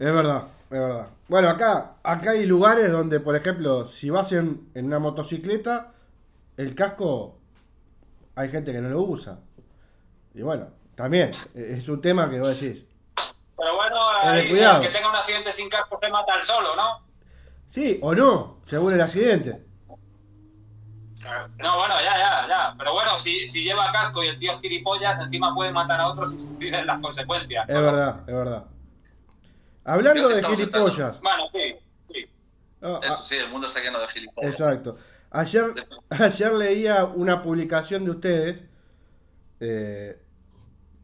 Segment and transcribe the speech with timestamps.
[0.00, 1.08] Es verdad, es verdad.
[1.28, 5.92] Bueno, acá, acá hay lugares donde, por ejemplo, si vas en, en una motocicleta,
[6.56, 7.38] el casco
[8.34, 9.38] hay gente que no lo usa.
[10.34, 12.84] Y bueno, también eh, es un tema que vos decís.
[13.56, 13.96] Pero bueno,
[14.34, 14.80] Eh, cuidado.
[14.82, 17.02] el que tenga un accidente sin casco se mata al solo, ¿no?
[17.68, 19.62] Sí o no, según el accidente.
[21.58, 22.74] No, bueno, ya, ya, ya.
[22.78, 26.08] Pero bueno, si, si lleva casco y el tío es gilipollas, encima puede matar a
[26.08, 27.68] otros y sufrir las consecuencias.
[27.68, 28.64] Es verdad, es verdad.
[29.84, 31.20] Hablando de gilipollas.
[31.20, 31.76] Bueno, sí,
[32.12, 32.26] sí.
[32.82, 34.60] ah, Eso ah, sí, el mundo está lleno de gilipollas.
[34.60, 34.96] exacto.
[35.30, 35.74] Ayer,
[36.10, 38.62] ayer leía una publicación de ustedes
[39.60, 40.20] eh,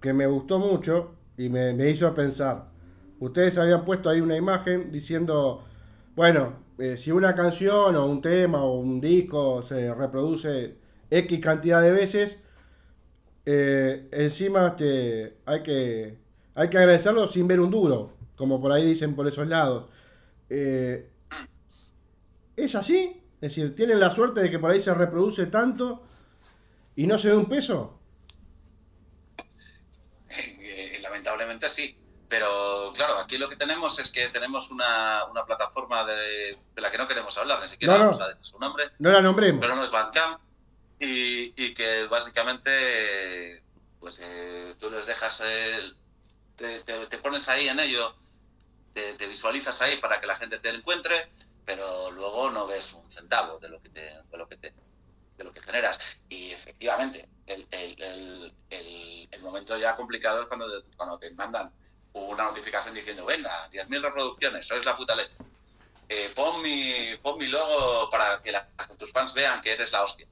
[0.00, 2.68] que me gustó mucho y me, me hizo pensar.
[3.20, 5.64] Ustedes habían puesto ahí una imagen diciendo,
[6.14, 10.76] bueno, eh, si una canción o un tema o un disco se reproduce
[11.10, 12.38] X cantidad de veces,
[13.46, 16.18] eh, encima este, hay que
[16.54, 19.90] hay que agradecerlo sin ver un duro, como por ahí dicen por esos lados.
[20.50, 21.10] Eh,
[22.56, 23.22] ¿Es así?
[23.36, 26.02] Es decir, ¿tienen la suerte de que por ahí se reproduce tanto
[26.94, 27.98] y no se ve un peso?
[30.28, 31.98] Eh, lamentablemente sí.
[32.28, 36.90] Pero claro, aquí lo que tenemos es que tenemos una, una plataforma de, de la
[36.90, 38.04] que no queremos hablar, ni siquiera No, no.
[38.10, 39.60] vamos a decir su nombre, No la nombremos.
[39.60, 40.40] pero no es Bandcamp
[40.98, 43.62] y, y que básicamente
[44.00, 45.96] pues eh, tú les dejas el-
[46.56, 48.12] te, te- te pones ahí en ello
[49.16, 51.32] te, visualizas ahí para que la gente te encuentre
[51.64, 54.74] pero luego no ves un centavo de lo que de lo que te
[55.36, 55.98] de lo que generas.
[56.28, 60.66] Y efectivamente el, el- el- momento ya complicado es cuando,
[60.96, 61.72] cuando te mandan
[62.12, 65.38] una notificación diciendo venga 10.000 reproducciones sois la puta leche.
[66.08, 68.52] Eh, pon mi pon mi logo para que
[68.98, 70.28] tus fans vean que eres la hostia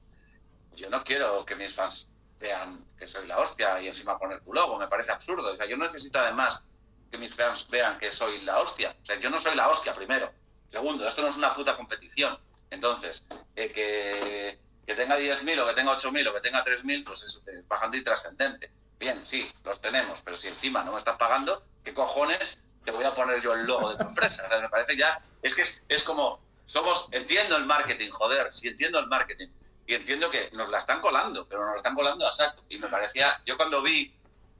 [0.71, 4.53] yo no quiero que mis fans vean que soy la hostia y encima poner tu
[4.53, 5.51] logo, me parece absurdo.
[5.53, 6.74] O sea, yo necesito además
[7.15, 8.95] que mis fans vean que soy la hostia.
[9.01, 10.31] O sea, yo no soy la hostia primero.
[10.69, 12.37] Segundo, esto no es una puta competición.
[12.69, 17.23] Entonces, eh, que, que tenga 10.000 o que tenga 8.000 o que tenga 3.000, pues
[17.23, 18.71] es, es bastante intrascendente.
[18.99, 23.05] Bien, sí, los tenemos, pero si encima no me estás pagando, ¿qué cojones te voy
[23.05, 24.43] a poner yo el logo de tu empresa?
[24.45, 28.51] O sea, me parece ya, es que es, es como, somos, entiendo el marketing, joder,
[28.51, 29.47] sí entiendo el marketing.
[29.87, 32.63] Y entiendo que nos la están colando, pero nos la están colando a saco.
[32.69, 34.15] Y me parecía, yo cuando vi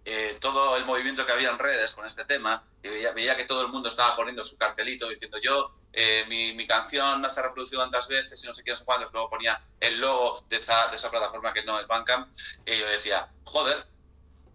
[0.05, 3.45] eh, todo el movimiento que había en redes con este tema, y veía, veía que
[3.45, 7.39] todo el mundo estaba poniendo su cartelito diciendo yo, eh, mi, mi canción no se
[7.39, 10.45] ha reproducido tantas veces y no sé qué, no sé cuántos, luego ponía el logo
[10.47, 13.85] de esa, de esa plataforma que no es Bandcamp, y yo decía, joder,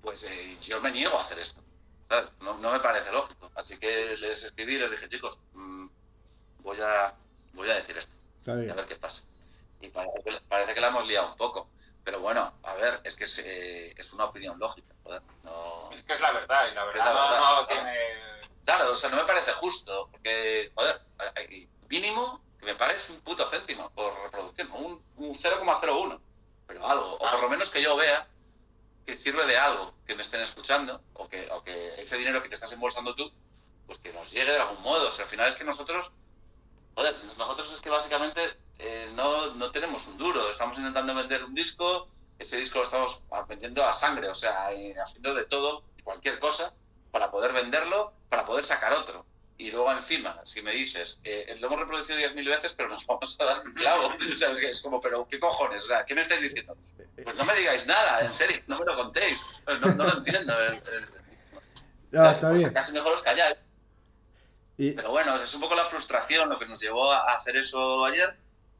[0.03, 1.61] pues eh, yo me niego a hacer esto.
[2.09, 2.31] ¿sabes?
[2.41, 3.50] No, no me parece lógico.
[3.55, 5.87] Así que les escribí y les dije, chicos, mm,
[6.61, 7.15] voy, a,
[7.53, 8.15] voy a decir esto
[8.47, 9.22] y a ver qué pasa.
[9.81, 11.71] Y parece que la hemos liado un poco.
[12.05, 14.94] Pero bueno, a ver, es que es, eh, es una opinión lógica.
[15.03, 17.66] joder, no- Es que es la verdad, y la verdad, la no- verdad, no, claro.
[17.66, 17.99] tiene.
[18.65, 20.09] Claro, o sea, no me parece justo.
[20.11, 21.00] Porque, joder,
[21.88, 26.21] mínimo que me pagues un puto céntimo por reproducción, un, un 0,01.
[26.66, 28.28] Pero algo, o por lo menos que yo vea
[29.06, 32.49] que sirve de algo, que me estén escuchando, o que, o que ese dinero que
[32.49, 33.32] te estás embolsando tú,
[33.87, 35.09] pues que nos llegue de algún modo.
[35.09, 36.12] O sea, al final es que nosotros,
[37.00, 38.43] joder, nosotros es que básicamente
[38.78, 43.22] eh, no, no tenemos un duro, estamos intentando vender un disco, ese disco lo estamos
[43.49, 46.75] vendiendo a sangre, o sea, eh, haciendo de todo, cualquier cosa,
[47.11, 49.25] para poder venderlo, para poder sacar otro.
[49.56, 53.37] Y luego encima, si me dices, eh, lo hemos reproducido 10.000 veces, pero nos vamos
[53.41, 54.09] a dar un clavo.
[54.09, 55.84] O sea, es, que es como, pero ¿qué cojones?
[55.84, 56.77] O sea, ¿qué me estáis diciendo?
[57.22, 59.41] Pues no me digáis nada, en serio, no me lo contéis.
[59.67, 60.55] No, no lo entiendo.
[62.15, 62.72] Ah, está bien.
[62.72, 63.56] Casi mejor os calláis.
[64.80, 68.02] Y, Pero bueno, es un poco la frustración lo que nos llevó a hacer eso
[68.06, 68.34] ayer.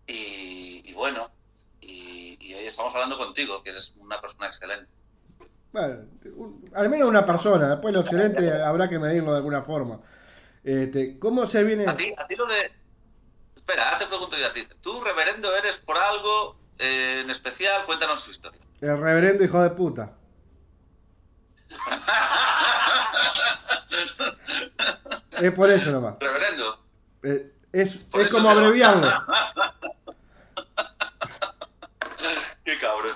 [0.07, 1.31] Y, y bueno,
[1.79, 4.91] y, y hoy estamos hablando contigo, que eres una persona excelente.
[5.73, 6.07] bueno,
[6.37, 7.69] un- al menos una persona.
[7.69, 10.01] Después lo excelente habrá que medirlo de alguna forma.
[10.65, 11.87] Este, ¿Cómo se viene?
[11.87, 12.73] A ti, a ti lo de...
[13.57, 14.67] Espera, te pregunto yo a ti.
[14.81, 17.85] ¿Tú, reverendo, eres por algo eh, en especial?
[17.85, 18.61] Cuéntanos tu historia.
[18.81, 20.15] El reverendo hijo de puta.
[25.41, 26.17] Es por eso nomás.
[26.21, 26.79] reverendo.
[27.23, 29.09] Eh, es, Por es como abreviarlo.
[32.65, 33.13] Qué cabrón.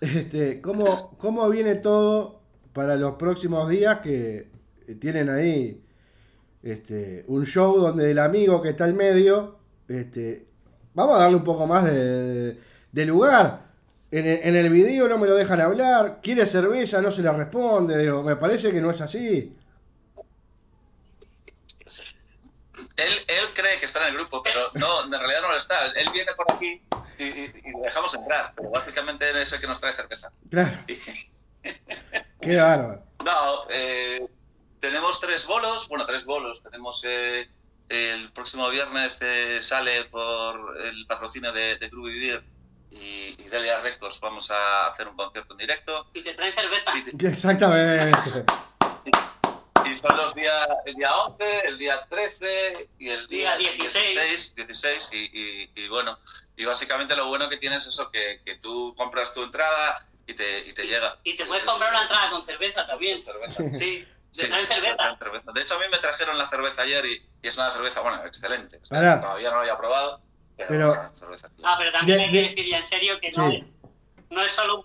[0.00, 2.40] Este, ¿cómo, ¿Cómo viene todo
[2.72, 4.50] para los próximos días que
[5.00, 5.82] tienen ahí
[6.62, 9.58] este, un show donde el amigo que está al medio,
[9.88, 10.46] este,
[10.94, 12.58] vamos a darle un poco más de,
[12.92, 13.66] de lugar?
[14.10, 17.32] En el, en el video no me lo dejan hablar, quiere cerveza, no se le
[17.32, 19.56] responde, digo, me parece que no es así.
[22.96, 25.86] Él, él cree que está en el grupo, pero no, en realidad no lo está.
[25.86, 26.82] Él viene por aquí
[27.18, 30.30] y, y- y le dejamos entrar, pero básicamente él es el que nos trae cerveza.
[30.50, 30.78] Claro.
[32.40, 33.04] Qué bárbaro.
[33.24, 34.26] No, eh,
[34.80, 36.62] tenemos tres bolos, bueno, tres bolos.
[36.62, 37.46] Tenemos eh,
[37.88, 42.44] el próximo viernes eh, sale por el patrocinio de, de Groovy Beer
[42.90, 44.20] y, y Delia Records.
[44.20, 46.06] Vamos a hacer un concierto en directo.
[46.14, 46.92] Y te traen cerveza.
[46.96, 48.16] Y, Exactamente.
[49.90, 54.14] y son los días, el día 11, el día 13 y el día, Día 16.
[54.14, 56.18] 16, 16 y, y- y bueno,
[56.56, 60.34] y básicamente lo bueno que tienes es eso, que, que tú compras tu entrada y
[60.34, 61.18] te, y te llega.
[61.24, 63.22] Y te puedes comprar una entrada con cerveza también.
[63.22, 63.62] Cerveza.
[63.78, 65.16] Sí, Sí, cerveza.
[65.18, 65.52] cerveza.
[65.52, 68.22] De hecho, a mí me trajeron la cerveza ayer y, y es una cerveza, bueno,
[68.26, 68.76] excelente.
[68.82, 69.20] O sea, Pará.
[69.20, 70.20] Todavía no la había probado,
[70.58, 71.48] pero, Pero- una cerveza.
[71.62, 73.64] Ah, pero también De- hay que de- decir ya en serio que no, Sí.
[74.28, 74.84] no es solo un,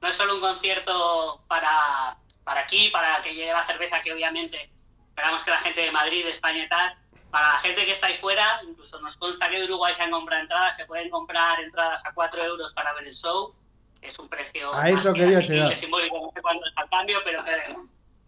[0.00, 2.16] no es solo un concierto para,
[2.50, 4.72] para aquí, para que llegue la cerveza, que obviamente
[5.10, 6.96] esperamos que la gente de Madrid, de España y tal,
[7.30, 10.42] para la gente que estáis fuera, incluso nos consta que de Uruguay se han comprado
[10.42, 13.54] entradas, se pueden comprar entradas a 4 euros para ver el show,
[14.00, 15.76] que es un precio A eso quería llegar.
[15.76, 17.76] simbólico, no sé cuándo está el cambio, pero que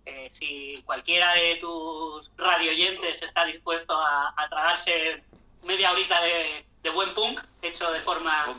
[0.07, 5.21] eh, si cualquiera de tus radioyentes está dispuesto a, a tragarse
[5.65, 8.55] media horita de, de buen punk, hecho de forma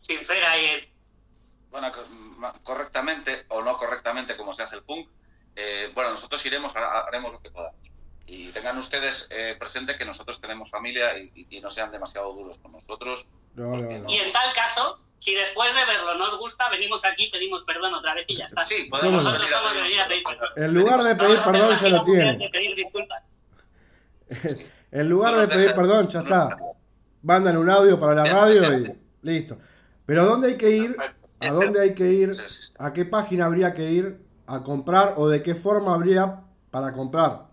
[0.00, 0.88] sincera y
[2.62, 5.08] correctamente o no correctamente como se hace el punk,
[5.56, 7.76] eh, bueno, nosotros iremos, ha- haremos lo que podamos.
[8.26, 12.32] Y tengan ustedes eh, presente que nosotros tenemos familia y, y- y no sean demasiado
[12.32, 13.26] duros con nosotros.
[13.54, 14.10] No, no, no.
[14.10, 17.94] Y en tal caso, si después de verlo no os gusta, venimos aquí, pedimos perdón
[17.94, 18.62] otra vez y ya está.
[18.64, 20.64] Sí, podemos Nosotros a somos venir a pedir pedir perdón.
[20.64, 23.22] En lugar de pedir perdón, ya lo disculpas.
[24.90, 26.56] En lugar de pedir perdón, ya está.
[27.22, 28.92] Mandan un audio para la radio y
[29.22, 29.58] listo.
[30.06, 30.96] Pero ¿dónde hay que ir?
[31.48, 32.30] ¿A dónde hay que ir?
[32.78, 37.46] ¿A qué página habría que ir a comprar o de qué forma habría para comprar?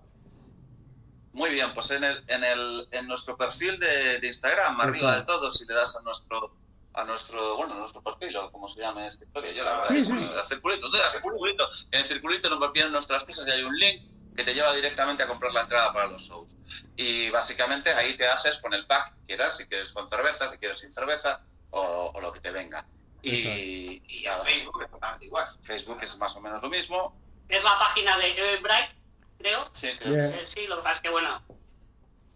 [1.34, 5.24] Muy bien, pues en, el, en, el, en nuestro perfil de, de Instagram, arriba de
[5.24, 6.58] todo, si le das a nuestro
[6.94, 9.96] a nuestro, bueno, a nuestro perfil, o como se llame esta historia, yo la verdad,
[9.96, 10.12] Sí, sí.
[10.12, 13.52] el circulito, tú le das el circulito, en el circulito nos vienen nuestras cosas y
[13.52, 14.02] hay un link
[14.36, 16.58] que te lleva directamente a comprar la entrada para los shows.
[16.98, 20.58] Y básicamente ahí te haces con el pack que quieras, si quieres con cerveza, si
[20.58, 22.86] quieres sin cerveza, o, o lo que te venga.
[23.24, 25.48] Y, y ahora, Facebook es totalmente igual.
[25.62, 27.16] Facebook es más o menos lo mismo.
[27.50, 28.96] Es la página de Eventbrite,
[29.38, 29.70] creo.
[29.74, 31.44] Sí, creo que Sí, sí, lo que pasa es que, bueno,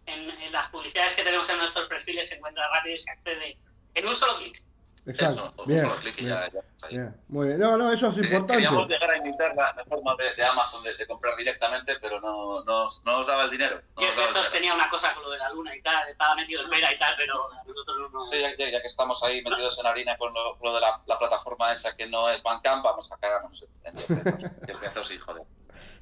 [0.06, 3.58] en, en las publicidades que tenemos en nuestros perfiles se encuentra rápido y se accede
[3.94, 4.62] en un solo clic.
[5.08, 5.54] Exacto.
[5.56, 5.86] Eso, Bien.
[5.86, 7.16] solo clic y bien, ya- ya bien.
[7.28, 7.60] Muy bien.
[7.60, 8.94] No, no, eso es Eh, Queríamos importante.
[8.94, 12.64] llegar a imitar la, la forma de, de Amazon de, de comprar directamente, pero no
[12.64, 13.80] nos, no nos daba el dinero.
[13.96, 14.50] No el Bezos dinero.
[14.52, 16.98] tenía una cosa con lo de la luna y tal, estaba metido en pera y
[16.98, 17.36] tal, pero
[17.68, 18.26] nosotros no.
[18.26, 21.20] Sí, ya, ya- ya que estamos ahí metidos en harina con lo, de la, la
[21.20, 25.12] plataforma esa que no es Bandcamp, vamos a cagarnos en Jeff Bezos.
[25.12, 25.42] Hijo de...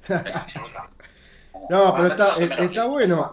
[1.70, 3.30] No, pero está, está bueno.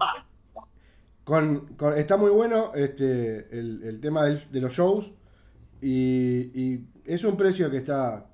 [1.24, 5.09] Con, con- está muy bueno este el, el tema del- de los shows
[5.81, 8.27] y, y es un precio que está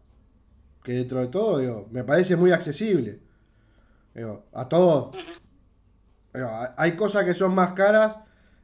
[0.83, 3.19] que dentro de todo digo, me parece muy accesible
[4.13, 5.15] Digo, a todos.
[6.33, 8.15] Digo, hay- cosas que son más caras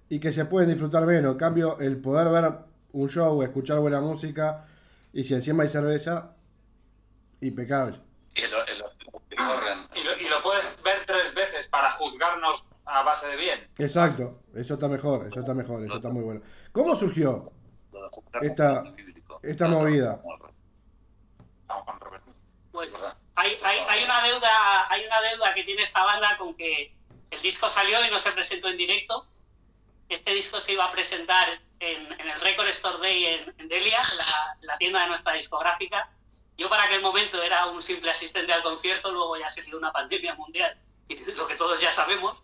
[0.09, 2.51] y que se pueden disfrutar menos en cambio el poder ver
[2.93, 4.65] un show escuchar buena música
[5.11, 6.35] y si encima hay cerveza
[7.41, 7.97] impecable
[8.35, 9.79] Y lo- y los que corren.
[9.95, 13.59] Y lo, y lo puedes ver tres veces para juzgarnos a base de bien.
[13.77, 16.41] exacto eso está mejor eso está mejor eso está muy bueno
[16.71, 17.51] ¿cómo surgió
[18.09, 18.83] de Esta-
[19.41, 20.21] esta movida.
[22.71, 22.89] Pues
[23.35, 26.95] hay, hay, hay una deuda hay una deuda que tiene esta banda con que
[27.31, 29.27] el disco salió y no se presentó en directo.
[30.09, 33.99] Este disco se iba a presentar en, en el Record Store Day en, en Delia,
[34.17, 36.09] la, la tienda de nuestra discográfica.
[36.57, 39.91] Yo para aquel momento era un simple asistente al concierto, luego ya se dio una
[39.91, 42.43] pandemia mundial, y lo que todos ya sabemos.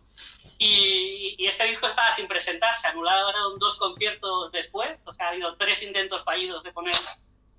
[0.62, 5.30] Y, y este disco estaba sin presentar, se anularon dos conciertos después, o sea, ha
[5.30, 6.94] habido tres intentos fallidos de poner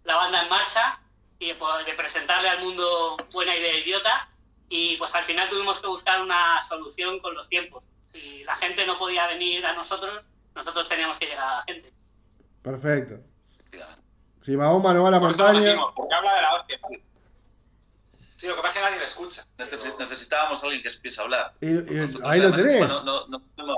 [0.04, 1.00] la banda en marcha
[1.38, 4.28] y pues, de presentarle al mundo buena idea idiota
[4.68, 7.82] y pues al final tuvimos que buscar una solución con los tiempos.
[8.12, 10.22] Si la gente no podía venir a nosotros,
[10.54, 11.92] nosotros teníamos que llegar a la gente.
[12.62, 13.30] perfecto
[14.42, 16.78] si Mahoma no va a la montaña porque habla de la hostia.
[18.40, 19.44] Sí, lo que pasa es que nadie le escucha.
[19.58, 21.52] Necesi- necesitábamos a alguien que supiese hablar.
[21.60, 23.76] Y- y Nosotros, ahí lo bueno, no, no, no,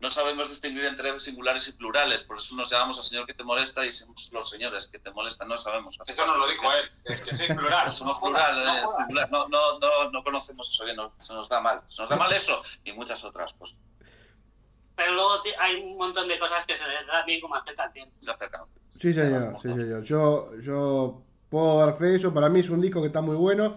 [0.00, 3.42] no sabemos distinguir entre singulares y plurales, por eso nos llamamos al señor que te
[3.44, 5.96] molesta y somos los señores que te molestan, no sabemos.
[6.06, 7.90] Eso nos lo dijo él, que, que soy plural.
[7.92, 11.62] Somos plural, no eh, no, no, no, no conocemos eso bien, no, se nos da
[11.62, 11.80] mal.
[11.88, 13.78] Se nos da mal eso y muchas otras cosas.
[14.96, 18.10] Pero luego hay un montón de cosas que se les da bien como canción.
[18.20, 18.64] Se acercan.
[18.98, 20.02] Sí, señor, sí, señor.
[20.02, 22.32] Yo, yo puedo dar fe de eso.
[22.34, 23.76] Para mí es un disco que está muy bueno.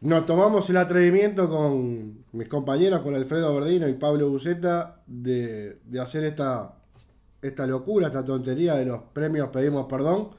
[0.00, 6.00] Nos tomamos el atrevimiento con mis compañeros, con Alfredo Verdino y Pablo Buceta, de, de
[6.00, 6.74] hacer esta,
[7.42, 10.30] esta locura, esta tontería de los premios Pedimos Perdón.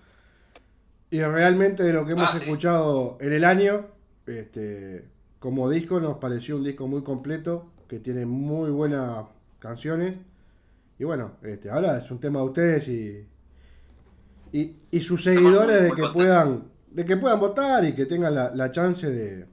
[1.09, 2.45] Y realmente de lo que hemos Ah, sí.
[2.45, 3.87] escuchado en el año,
[4.25, 5.09] este,
[5.39, 9.25] como disco nos pareció un disco muy completo, que tiene muy buenas
[9.59, 10.15] canciones.
[10.99, 13.27] Y bueno, este, ahora es un tema de ustedes y,
[14.51, 18.51] y, y sus seguidores de que puedan de que puedan votar y que tengan la,
[18.55, 19.47] la chance de,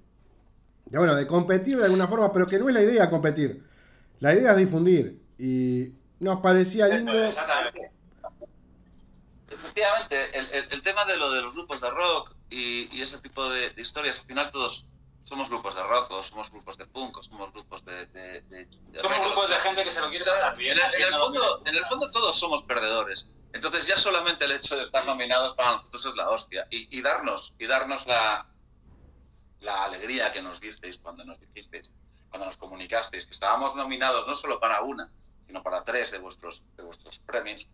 [0.87, 3.65] de, bueno, de competir de alguna forma, pero que no es la idea competir.
[4.21, 5.21] La idea es difundir.
[5.39, 7.13] Y nos parecía lindo.
[7.13, 7.91] Exactamente.
[9.51, 13.19] Efectivamente, el, el- el tema de lo de los grupos de rock y, y ese
[13.19, 14.87] tipo de, de historias, al final todos
[15.25, 18.07] somos grupos de rock, o somos grupos de punk, o somos grupos de...
[18.07, 20.35] de- de- de Somos grupos de o sea, gente que se lo quiere o sea,
[20.35, 20.77] pasar bien.
[20.79, 23.31] En el, en fondo, en el fondo todos somos perdedores.
[23.53, 26.67] Entonces ya solamente el hecho de estar nominados para nosotros es la hostia.
[26.71, 28.47] Y, y darnos, y darnos la,
[29.61, 31.91] la alegría que nos disteis cuando nos dijisteis,
[32.29, 35.13] cuando nos comunicasteis, que estábamos nominados no solo para una,
[35.47, 37.69] sino para tres de vuestros, de vuestros premios,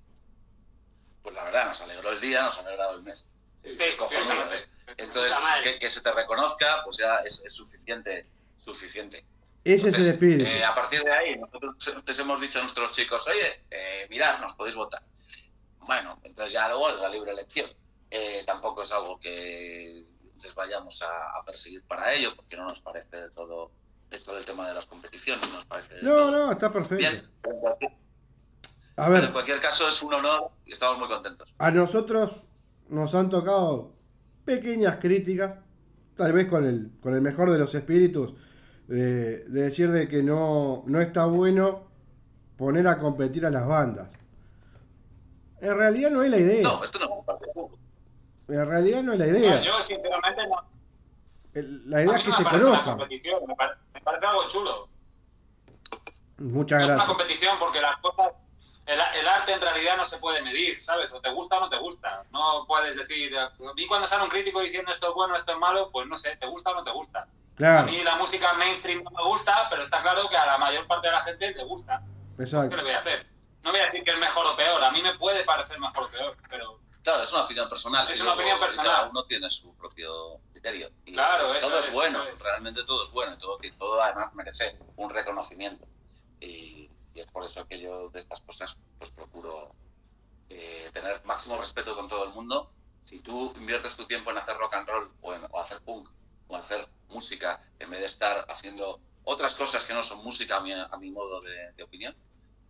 [1.23, 3.29] pues la verdad nos alegró el día, nos ha alegrado el mes.
[3.63, 4.55] Sí, Es cojonudo, ciertamente.
[4.55, 9.27] es- Esto es, que, que se te reconozca, pues ya es, es suficiente, suficiente.
[9.65, 10.49] Ese es el Entonces, espíritu.
[10.51, 11.75] eh, a partir de ahí, nosotros
[12.07, 15.03] les hemos dicho a nuestros chicos, oye, eh, mirad, nos podéis votar.
[15.89, 17.71] Bueno, entonces ya luego la libre elección.
[18.11, 20.05] Eh, tampoco es algo que
[20.43, 23.73] les vayamos a, a perseguir para ello, porque no nos parece del todo
[24.11, 26.97] esto del tema de las competiciones, no nos parece del No, todo no, está perfecto.
[26.99, 27.27] bien.
[28.97, 31.55] A pero en ver, cualquier caso es un honor y estamos muy contentos.
[31.59, 32.45] a nosotros
[32.89, 33.95] nos han tocado
[34.45, 35.57] pequeñas críticas,
[36.17, 38.35] tal vez con el, con el mejor de los espíritus,
[38.89, 41.91] eh, de decir de que no, no está bueno
[42.57, 44.11] poner a competir a las bandas.
[45.61, 46.63] En realidad no es la idea.
[46.63, 47.79] No, esto no me parece poco.
[48.49, 49.61] En realidad no es la No, idea.
[49.63, 50.57] yo, sinceramente, no.
[51.55, 52.85] El- La A idea es que se me conozcan.
[52.99, 54.89] competición, me, pare- me parece algo chulo.
[56.39, 57.07] Muchas No es una gracias.
[57.17, 58.33] competición porque las cosas,
[58.87, 61.13] el, el arte en realidad no se puede medir, ¿sabes?
[61.13, 62.23] O te gusta o no te gusta.
[62.31, 65.59] No puedes decir, a mí cuando sale un crítico diciendo esto es bueno, esto es
[65.59, 67.21] malo, pues no sé, te gusta o no te gusta.
[67.21, 70.59] A Claro, mí la música mainstream no me gusta, pero está claro que a la
[70.59, 72.01] mayor parte de la gente le gusta.
[72.37, 72.77] ¿Qué exacto.
[72.77, 73.27] le voy a hacer?
[73.63, 76.05] No voy a decir que es mejor o peor, a mí me puede parecer mejor
[76.05, 78.11] o peor, pero Claro, es una opinión personal.
[78.11, 78.91] Es una luego opinión personal.
[78.93, 80.91] Cada uno tiene su propio criterio.
[81.07, 82.39] Y Claro, eso todo es, es, bueno, eso es.
[82.39, 83.33] realmente todo es bueno.
[83.35, 85.87] y Todo, y todo además merece un reconocimiento.
[86.41, 89.75] Y, y es por eso que yo de estas cosas pues procuro
[90.51, 92.71] eh, tener máximo respeto con todo el mundo.
[93.01, 96.11] Si tú inviertes tu tiempo en hacer rock and roll o, en, o hacer punk
[96.49, 100.61] o hacer música en vez de estar haciendo otras cosas que no son música a
[100.61, 102.15] mi, a mi modo de, de opinión,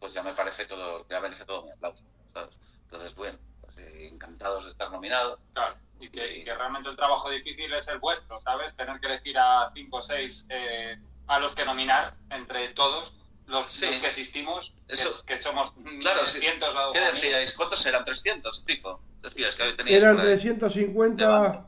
[0.00, 2.04] pues ya me parece todo, ya merece todo mi aplauso.
[2.32, 2.56] ¿sabes?
[2.84, 5.38] Entonces, bueno, pues, eh, encantados de estar nominados.
[5.52, 5.76] claro.
[6.00, 8.72] Y que, y que realmente el trabajo difícil es el vuestro, ¿sabes?
[8.76, 13.12] Tener que elegir a cinco o seis eh, a los que nominar entre todos
[13.46, 13.86] los, Sí.
[13.86, 16.38] los que existimos, que- Eso- que, somos Claro, sí.
[16.38, 17.52] cientos o ¿Qué decíais?
[17.56, 18.04] ¿Cuántos eran?
[18.04, 19.00] ¿300 y pico?
[19.22, 20.36] Decíais que Eran por ahí.
[20.36, 21.66] 350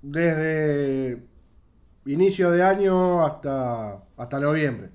[0.00, 1.22] desde
[2.06, 4.88] inicio de año hasta, hasta noviembre.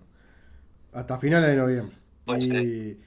[0.93, 1.95] Hasta finales de noviembre.
[2.29, 2.97] Pues y,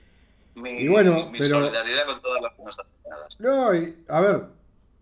[0.55, 3.41] Mi, y bueno, mi pero- solidaridad con todas las están nominadas.
[3.41, 4.45] no, y, a ver,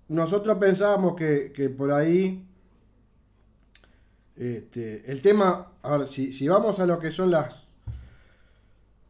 [0.08, 2.44] nosotros pensábamos que, que por ahí
[4.36, 7.66] este, el tema, a ver, si, si vamos a lo que son las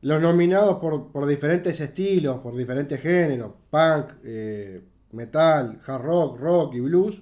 [0.03, 6.75] los nominados por, por diferentes estilos, por diferentes géneros, punk, eh, metal, hard rock, rock
[6.77, 7.21] y blues,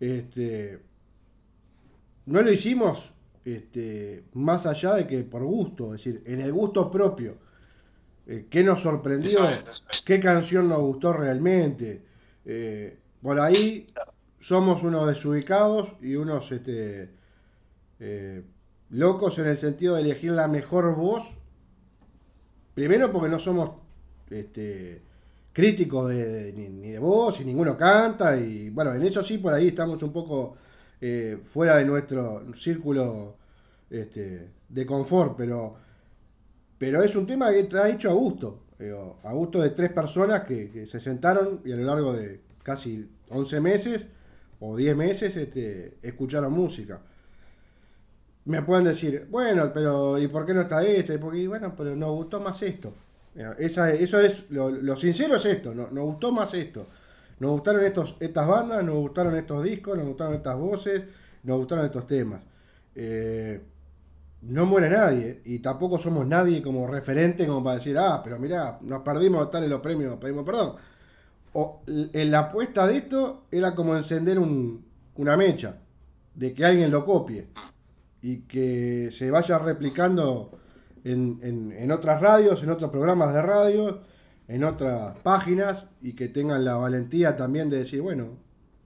[0.00, 0.80] este,
[2.26, 3.11] no lo hicimos
[3.44, 7.38] este, más allá de que por gusto, es decir, en el gusto propio.
[8.26, 9.40] Eh, ¿Qué nos sorprendió?
[10.04, 12.02] ¿Qué canción nos gustó realmente?
[12.44, 13.86] Eh, por ahí
[14.40, 17.10] somos unos desubicados y unos este,
[18.00, 18.44] eh,
[18.90, 21.24] locos en el sentido de elegir la mejor voz.
[22.74, 23.70] Primero porque no somos
[24.30, 25.02] este,
[25.52, 29.38] críticos de, de- ni, ni de voz y ninguno canta y bueno, en eso sí
[29.38, 30.56] por ahí estamos un poco
[31.02, 33.36] eh, fuera de nuestro círculo
[33.90, 35.76] este, de confort, pero,
[36.78, 38.60] pero es un tema que está hecho a gusto,
[39.22, 43.60] a gusto de tres personas que, se sentaron y a lo largo de casi 11
[43.60, 44.06] meses
[44.60, 47.00] o 10 meses este, escucharon música.
[48.44, 51.18] Me pueden decir, bueno, pero ¿y por qué no está este?
[51.18, 52.94] Porque, bueno, pero nos gustó más esto.
[53.58, 56.88] Esa, eso es, lo, lo sincero es esto, no- nos gustó más esto.
[57.42, 61.02] Nos gustaron estos, estas bandas, nos gustaron estos discos, nos gustaron estas voces,
[61.42, 62.40] nos gustaron estos temas.
[62.94, 63.60] Eh,
[64.42, 68.78] no muere nadie y tampoco somos nadie como referente como para decir, ah, pero mirá,
[68.82, 70.74] nos perdimos tal en los premios, pedimos perdón.
[71.54, 74.84] O, en la apuesta de esto era como encender un-
[75.16, 75.70] una mecha,
[76.34, 77.48] de que alguien lo copie
[78.22, 80.50] y que se vaya replicando
[81.04, 84.00] en, en- en otras radios, en otros programas de radio,
[84.48, 88.38] en otras páginas y que tengan la valentía también de decir, bueno,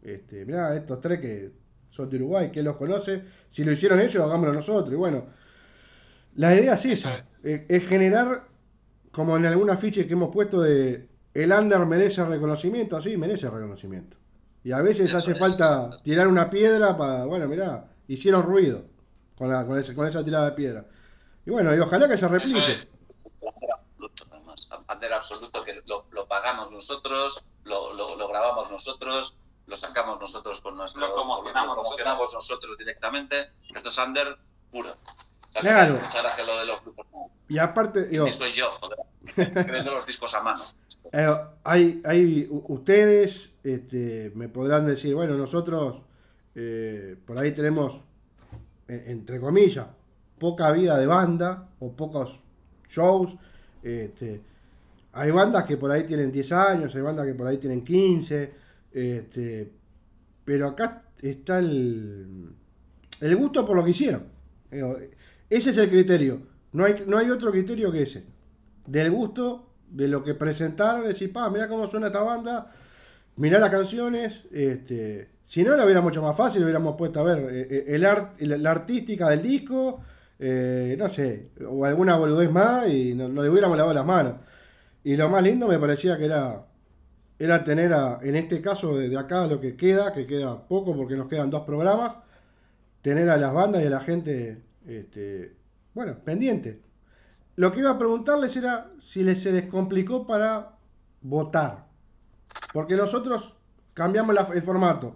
[0.02, 1.52] este, mirá, estos tres que
[1.90, 3.22] son de Uruguay, ¿quién los conoce?
[3.50, 4.92] Si lo hicieron ellos, hagámoslo nosotros.
[4.92, 5.24] Y bueno,
[6.34, 8.42] la idea es esa, es, es generar,
[9.10, 14.16] como en algún afiche que hemos puesto de el under merece reconocimiento, así merece reconocimiento.
[14.62, 18.84] Y a veces Eso hace es, falta tirar una piedra para, bueno, mirá, hicieron ruido
[19.36, 20.86] con, la- con, ese- con esa tirada de piedra.
[21.44, 22.72] Y bueno, y ojalá que se replique.
[22.72, 22.88] es.
[24.86, 30.60] Bandera absoluto, que lo, lo pagamos nosotros, lo, lo, lo grabamos nosotros, lo sacamos nosotros
[30.60, 31.06] con nuestro.
[31.06, 33.50] Lo promocionamos lo promocionamos nosotros directamente.
[33.74, 34.36] Esto es under
[34.70, 34.94] puro.
[35.52, 35.94] Claro.
[35.94, 37.06] Muchas gracias lo de los grupos.
[37.48, 38.98] Y aparte, digo, Y soy yo, joder.
[39.66, 40.62] Creando los discos a mano.
[41.12, 46.02] Eh, hay, hay, ustedes este, me podrán decir, bueno, nosotros
[46.54, 48.00] eh, por ahí tenemos,
[48.88, 49.86] eh, entre comillas,
[50.38, 52.38] poca vida de banda o pocos
[52.88, 53.34] shows.
[53.82, 54.42] Este,
[55.16, 58.52] hay bandas que por ahí tienen 10 años, hay bandas que por ahí tienen 15,
[58.92, 59.72] este,
[60.44, 62.50] pero acá está el,
[63.20, 64.24] el gusto por lo que hicieron.
[65.50, 66.40] Ese es el criterio,
[66.72, 68.36] no hay, no hay otro criterio que ese
[68.86, 72.72] del gusto de lo que presentaron, decir, pa, mirá cómo suena esta banda,
[73.36, 77.38] mirá las canciones, este, si no, lo hubiera mucho más fácil, hubiéramos puesto a ver
[77.50, 80.00] eh, eh, el art, la artística del disco,
[80.38, 84.34] eh, no sé, o alguna boludez más y no, no le hubiéramos lavado las manos.
[85.06, 86.66] Y lo más lindo me parecía que era,
[87.38, 91.14] era tener, a, en este caso de, acá lo que queda, que queda poco porque
[91.14, 92.16] nos quedan dos programas,
[93.02, 95.54] tener a las bandas y a la gente, este,
[95.94, 96.82] bueno, pendiente.
[97.54, 100.72] Lo que iba a preguntarles era si les, se les complicó para
[101.22, 101.86] votar.
[102.72, 103.54] Porque nosotros
[103.94, 105.14] cambiamos el formato.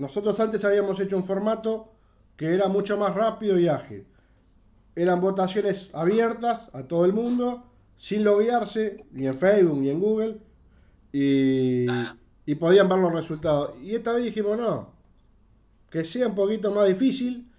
[0.00, 1.92] Nosotros antes habíamos hecho un formato
[2.36, 4.04] que era mucho más rápido y ágil.
[4.96, 10.36] Eran votaciones abiertas a todo el mundo, sin loguearse, ni en Facebook ni en Google,
[11.12, 11.86] y,
[12.44, 13.72] y podían ver los resultados.
[13.82, 14.92] Y esta vez dijimos, no,
[15.90, 17.50] que sea un poquito más difícil,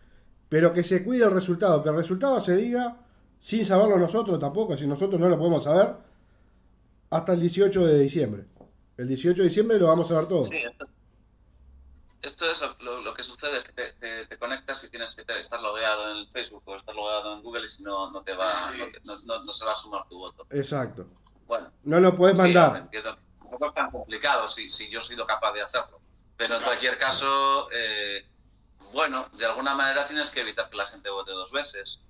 [0.50, 2.98] pero que se cuide el resultado, que el resultado se diga
[3.40, 5.96] sin saberlo nosotros tampoco, si nosotros no lo podemos saber,
[7.10, 8.46] hasta el 18 de diciembre.
[8.98, 10.44] El 18 de diciembre lo vamos a ver todo.
[10.44, 10.56] Sí,
[12.22, 15.24] esto es lo, lo que sucede, es que te, te- te conectas y tienes que
[15.40, 18.34] estar logueado en el Facebook o estar logueado en Google y si no, no te
[18.34, 18.78] va, Sí.
[18.78, 20.46] no, te- no- no- no se va a sumar tu voto.
[20.50, 21.08] Exacto.
[21.46, 22.76] Bueno, No lo puedes mandar.
[22.78, 23.18] entiendo.
[23.60, 26.02] No es tan complicado si, si yo he sido capaz de hacerlo.
[26.36, 28.28] Pero en cualquier caso, eh,
[28.92, 32.02] bueno, de alguna manera tienes que evitar que la gente vote dos veces.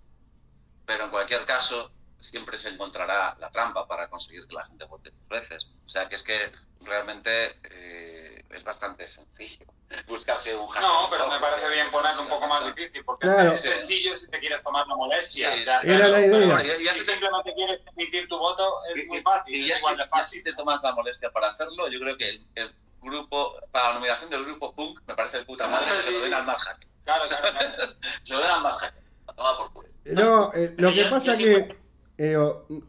[0.86, 5.12] Pero en cualquier caso, siempre se encontrará la trampa para conseguir que la gente vote
[5.12, 5.68] dos veces.
[5.86, 8.17] O sea que es que realmente eh,
[8.50, 9.66] es bastante sencillo
[10.08, 10.82] buscarse un hacker.
[10.88, 13.52] No, pero me parece bien ponerlo un poco más difícil, porque Claro.
[13.54, 15.54] es sencillo si te quieres tomar la molestia.
[15.54, 15.72] Sí, sí.
[15.90, 16.78] Era la idea.
[16.78, 19.62] Y- y así Si te- simplemente quieres emitir tu voto, es Y- muy fácil, Y
[19.64, 20.40] es ya igual si, de ya fácil.
[20.40, 23.94] si te tomas la molestia para hacerlo, yo creo que el, el grupo, para la
[23.96, 26.62] nominación del grupo Punk, me parece de puta madre que se lo den al más
[26.64, 26.88] hacker.
[27.06, 27.94] Claro, claro, claro.
[28.24, 29.04] Se lo den al más hacker.
[29.36, 29.88] Por culo.
[30.06, 31.78] No, eh, lo que pasa que
[32.18, 32.38] eh,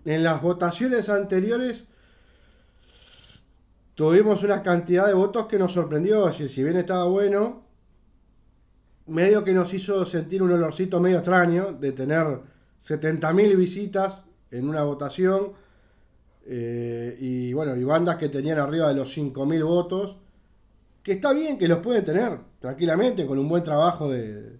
[0.06, 1.84] en las votaciones anteriores
[3.98, 6.28] tuvimos una cantidad de votos que nos sorprendió.
[6.28, 7.64] Es si bien estaba bueno,
[9.08, 12.24] medio que nos hizo sentir un olorcito medio extraño de tener
[12.86, 15.50] 70.000 visitas en una votación.
[16.46, 20.16] eh, y bueno, y bandas que tenían arriba de los 5.000 votos.
[21.02, 24.58] Que está bien que los pueden tener tranquilamente con un buen trabajo de,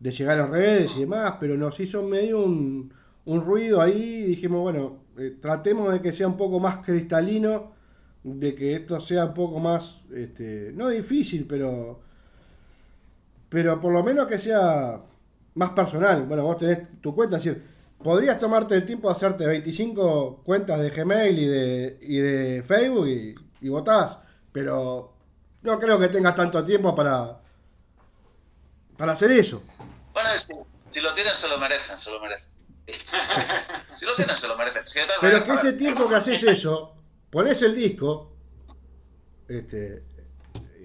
[0.00, 2.92] de llegar a redes y demás, pero nos hizo medio un,
[3.24, 7.70] ruido ahí dijimos, bueno, eh, tratemos de que sea un poco más cristalino,
[8.24, 12.00] de que esto sea un poco más, este, no difícil, pero,
[13.48, 15.00] pero por lo menos que sea
[15.54, 16.22] más personal.
[16.24, 17.62] Bueno, vos tenés tu cuenta, es decir,
[18.02, 23.08] podrías tomarte el tiempo de hacerte 25 cuentas de Gmail y de, y de Facebook
[23.08, 24.18] y, y votás,
[24.52, 25.14] pero
[25.62, 27.40] no creo que tengas tanto tiempo para,
[28.96, 29.62] para hacer eso.
[30.12, 30.52] Bueno, si,
[30.92, 32.50] si lo tienen, se lo merecen, se lo merecen.
[33.96, 34.86] si lo tienen, se lo merecen.
[34.86, 36.94] Si Pero que ese tiempo que haces eso,
[37.32, 38.30] pones el disco,
[39.48, 40.04] este,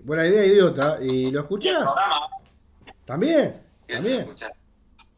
[0.04, 1.84] buena idea idiota, y lo el escuchás.
[1.84, 2.28] programa,
[3.06, 4.34] También, también.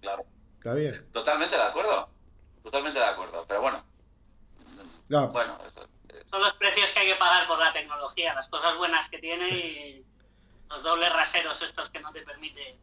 [0.02, 0.26] Claro,
[0.58, 1.12] está bien.
[1.12, 2.10] totalmente de acuerdo.
[2.64, 3.46] Totalmente de acuerdo.
[3.48, 3.84] Pero bueno,
[5.08, 8.48] No, bueno, eso- eh, Son los precios que hay que pagar por la tecnología, las
[8.50, 10.06] cosas buenas que tiene y
[10.70, 12.78] los dobles raseros estos que no te permite.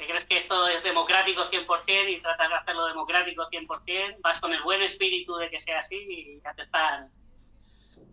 [0.00, 4.16] ¿Te crees que esto es democrático 100% y tratas de hacerlo democrático 100%?
[4.22, 7.12] Vas con el buen espíritu de que sea así y ya te están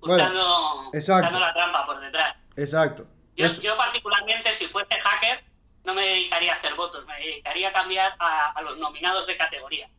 [0.01, 0.91] buscando,
[1.39, 2.35] la trampa por detrás.
[2.57, 3.07] exacto.
[3.37, 5.41] Yo, Es- yo particularmente, si fuese hacker,
[5.85, 9.37] no me dedicaría a hacer votos, me dedicaría a cambiar a, a los nominados de
[9.37, 9.89] categoría.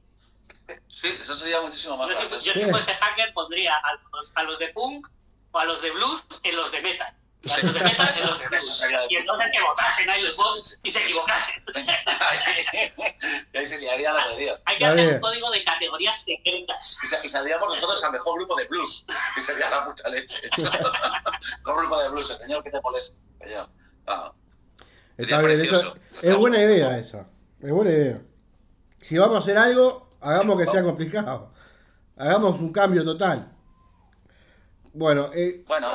[0.89, 2.65] sí, eso sería muchísimo más Yo, si, yo Sí.
[2.65, 5.09] si fuese hacker pondría a los, a los de punk
[5.53, 7.15] o a los de blues en los de metal.
[7.41, 10.81] Te metas en los Y entonces que votasen ahí los Sí, sí, bots sí, sí.
[10.83, 11.65] y se equivocasen.
[13.53, 14.61] y ahí se liaría la medida.
[14.65, 16.99] Hay que hacer un código de categorías secretas.
[17.23, 20.37] Y, y saldríamos nosotros al mejor grupo de blues, que sería la puta leche.
[20.57, 23.17] mejor grupo de blues, el señor que te molesta.
[24.07, 24.33] Ah,
[25.17, 27.27] Está bien, eso, es buena idea esa.
[27.61, 28.21] Es buena idea.
[29.01, 31.53] Si vamos a hacer algo, hagamos que sea complicado.
[32.17, 33.53] Hagamos un cambio total.
[34.93, 35.93] Bueno, eh, Bueno.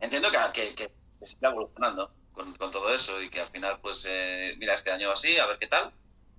[0.00, 3.78] Entiendo que, que, que, que siga evolucionando con, con todo eso y que al final,
[3.80, 5.92] pues, eh, mira, este año así, a ver qué tal.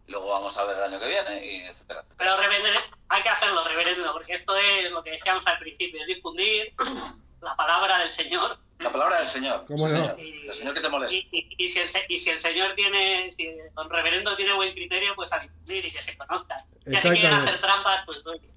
[0.07, 2.05] Y luego vamos a ver el año que viene, y etcétera.
[2.17, 2.69] Pero reverendo,
[3.09, 6.73] hay que hacerlo, reverendo, porque esto es lo que decíamos al principio, es difundir
[7.41, 8.57] la palabra del Señor.
[8.79, 9.65] La palabra del Señor.
[9.67, 10.15] ¿Cómo sí, no?
[10.15, 10.19] señor.
[10.19, 11.15] El Señor que te molesta.
[11.15, 14.53] Y, y- y si el, se- y si el Señor tiene, si don reverendo tiene
[14.53, 16.59] buen criterio, pues a difundir y que se conozcan.
[16.85, 18.47] Que si quieren hacer trampas, pues oye,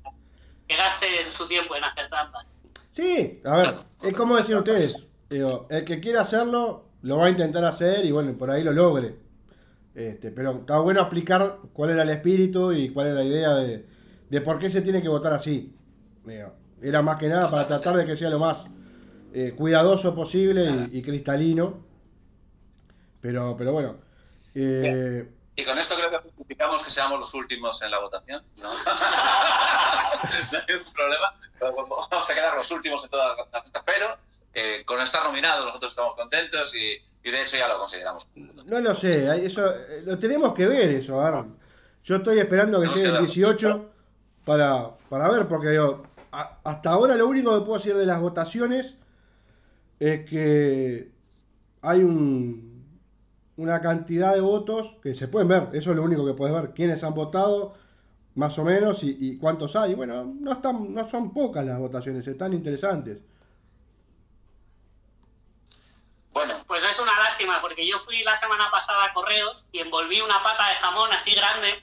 [0.68, 2.46] que gasten su tiempo en hacer trampas.
[2.90, 4.96] Sí, a ver, es como decir ustedes.
[5.28, 8.72] Digo, el que quiera hacerlo, lo va a intentar hacer y bueno, por ahí lo
[8.72, 9.16] logre.
[9.94, 13.86] Este, pero está bueno explicar cuál era el espíritu y cuál es la idea de,
[14.30, 15.74] de por qué se tiene que votar así.
[16.24, 18.66] Digo, era más que nada para tratar de que sea lo más
[19.32, 21.84] eh, cuidadoso posible y, y cristalino.
[23.20, 23.96] Pero, pero bueno.
[24.54, 28.42] eh, Y con esto creo que justificamos que seamos los últimos en la votación.
[28.56, 28.80] No, no
[30.68, 31.34] hay un problema.
[32.10, 34.16] Vamos a quedar los últimos en todas las fiestas, pero
[34.54, 38.26] eh, con estar nominados nosotros estamos contentos y, y de hecho ya lo consideramos.
[38.34, 41.20] no lo sé, eso eh, lo tenemos que ver eso.
[41.20, 41.44] a ver.
[42.04, 43.26] Yo estoy esperando que llegue el verlo.
[43.26, 43.90] 18
[44.46, 48.20] para, para ver, porque digo, a- hasta ahora lo único que puedo decir de las
[48.20, 48.94] votaciones
[49.98, 51.10] es que
[51.82, 52.69] hay un,
[53.60, 56.72] una cantidad de votos que se pueden ver, eso es lo único que puedes ver,
[56.72, 57.74] quiénes han votado
[58.34, 59.94] más o menos y, cuántos hay.
[59.94, 63.22] Bueno, no, están, no son pocas las votaciones, están interesantes.
[66.32, 70.20] Bueno, Pues es una lástima, porque yo fui la semana pasada a Correos y envolví
[70.22, 71.82] una pata de jamón así grande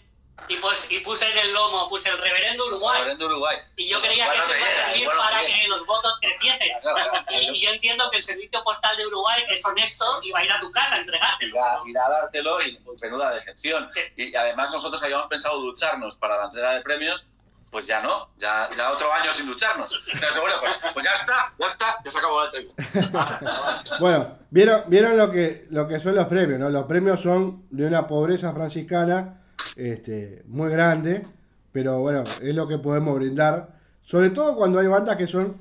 [0.49, 2.99] y, pues, y puse en el lomo, puse el reverendo Uruguay.
[2.99, 3.57] Reverendo Uruguay.
[3.75, 6.69] Y yo creía Bueno, que eso iba a servir bueno, para que los votos creciesen.
[6.81, 7.43] Claro, claro, claro.
[7.43, 10.45] Y, y yo entiendo que el servicio postal de Uruguay es honesto y va a
[10.45, 11.63] ir a tu casa a entregártelo.
[11.63, 13.89] A, ir a dártelo y pues, menuda decepción.
[14.15, 17.25] Y además nosotros habíamos pensado ducharnos para la entrega de premios,
[17.69, 19.99] pues ya no, ya, ya otro año sin ducharnos.
[20.07, 23.83] Entonces, bueno, pues, pues ya está, ya está, ya se acabó la entrevista.
[23.99, 26.69] Bueno, vieron, vieron lo que lo que son los premios, ¿no?
[26.69, 29.36] Los premios son de una pobreza franciscana
[29.75, 31.25] este, muy grande,
[31.71, 35.57] pero bueno, es lo que podemos brindar, sobre todo cuando hay bandas que son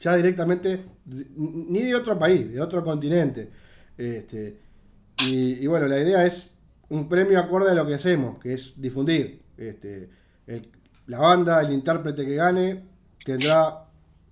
[0.00, 3.50] ya directamente ni de otro país, de otro continente.
[3.96, 4.58] Este,
[5.26, 6.50] y, bueno, la idea es
[6.88, 9.42] un premio acorde a lo que hacemos, que es difundir.
[9.58, 10.08] Este,
[11.06, 12.84] la banda, el intérprete que gane,
[13.24, 13.84] tendrá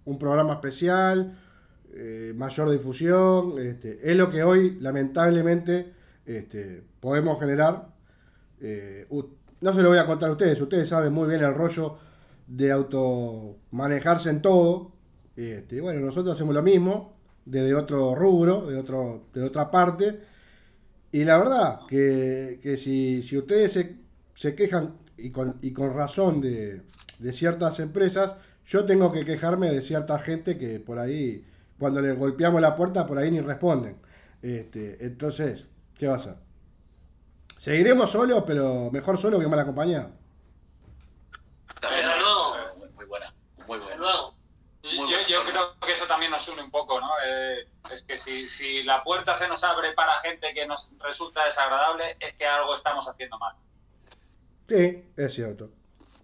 [0.07, 1.39] un programa especial,
[1.93, 3.55] eh, mayor difusión.
[3.59, 5.93] Es lo que hoy, lamentablemente,
[7.01, 7.89] podemos generar.
[8.61, 9.07] Eh,
[9.61, 11.99] no se lo voy a contar a ustedes, ustedes saben muy bien el rollo
[12.47, 14.93] de automanejarse en todo.
[15.37, 20.21] Este, bueno, nosotros hacemos lo mismo, desde otro rubro, de, otro, de otra parte.
[21.13, 23.97] Y la verdad, que, que si, si ustedes se,
[24.35, 26.83] se quejan, y con, y con razón, de,
[27.19, 28.35] de ciertas empresas,
[28.67, 31.45] yo tengo que quejarme de cierta gente que por ahí,
[31.79, 33.97] cuando le golpeamos la puerta, por ahí ni responden.
[34.43, 35.65] Este, entonces,
[35.99, 36.48] ¿qué va a hacer?
[37.59, 40.11] Seguiremos solos, pero mejor solo que mal acompañado.
[42.77, 43.27] Muy, muy buena,
[43.67, 44.07] muy buena.
[44.83, 47.11] Muy Yo, yo creo que eso también nos une un poco, ¿no?
[47.25, 51.45] Eh, es que si, si la puerta se nos abre para gente que nos resulta
[51.45, 53.55] desagradable, es que algo estamos haciendo mal.
[54.69, 55.69] Sí, es cierto.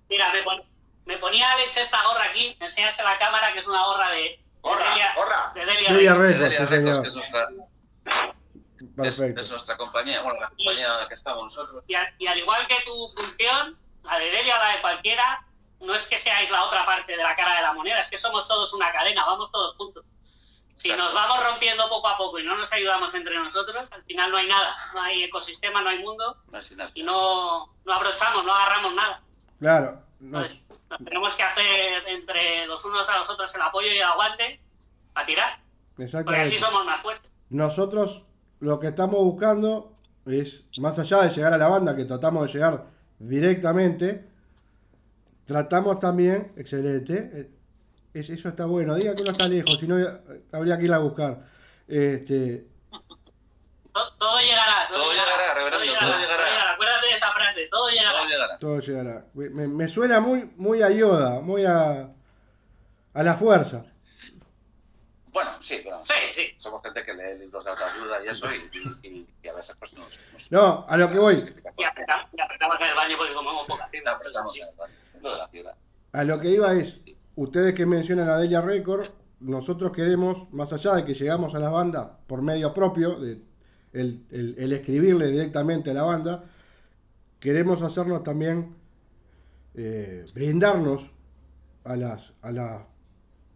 [0.09, 0.62] Mira, me, pon-
[1.05, 4.40] me ponía Alex esta gorra aquí, enseñarse la cámara, que es una gorra de, de
[4.62, 5.53] ¡Gorra, Delia, gorra!
[5.55, 6.14] de Delia Delia.
[6.14, 7.49] Records, Delia sí, Records, que es nuestra,
[9.05, 11.85] es, nuestra compañía, bueno, la compañía en la que estamos nosotros.
[11.87, 15.47] Y, a- y al igual que tu función, la de Delia o la de cualquiera,
[15.81, 18.18] no es que seáis la otra parte de la cara de la moneda, es que
[18.18, 20.05] somos todos una cadena, vamos todos juntos.
[20.77, 21.05] Si Exacto.
[21.05, 24.37] nos vamos rompiendo poco a poco y no nos ayudamos entre nosotros, al final no
[24.38, 26.37] hay nada, no hay ecosistema, no hay mundo
[26.94, 29.23] y no, no abrochamos, no agarramos nada.
[29.61, 30.03] Claro.
[30.18, 33.99] nos- Entonces, nos tenemos que hacer entre los unos a los otros el apoyo y
[33.99, 34.61] el aguante
[35.14, 35.61] a tirar,
[35.97, 37.31] porque así somos más fuertes.
[37.51, 38.23] Nosotros
[38.64, 39.92] lo que estamos buscando
[40.27, 42.85] es, más allá de llegar a la banda, que tratamos de llegar
[43.18, 44.24] directamente,
[45.44, 47.50] tratamos también, excelente, eh,
[48.14, 49.96] es- eso está bueno, diga que no está lejos, si no
[50.53, 51.42] habría que ir a buscar.
[51.87, 52.66] Este,
[53.92, 54.88] Todo, todo llegará.
[54.90, 56.72] Todo llegará, reverendo, todo llegará.
[56.72, 58.18] Acuérdate de esa frase, todo llegará.
[58.18, 58.59] Todo llegará.
[58.59, 59.24] todo llegará.
[59.35, 62.09] Me, me suena muy, muy a Yoda, muy a,
[63.12, 63.85] a la fuerza.
[65.35, 66.42] Bueno, sí, bueno, Sí, sí.
[66.57, 69.92] somos gente que lee libros de autoayuda y eso, y, y- y a veces pues
[69.94, 71.35] nos, nos- No, a lo que voy.
[71.77, 74.12] Y apretamos, y apretamos en el baño porque comemos poca fibra.
[74.12, 74.94] apretamos en el baño.
[75.20, 75.75] Lo de la fibra.
[76.12, 77.01] A lo que iba es,
[77.35, 79.09] ustedes que mencionan a Delia Record,
[79.40, 83.42] nosotros queremos, más allá de que llegamos a la banda por medio propio, de
[83.92, 86.44] el, el- el escribirle directamente a la banda,
[87.40, 88.77] queremos hacernos también,
[89.75, 91.03] eh, brindarnos
[91.85, 92.87] a las, a la,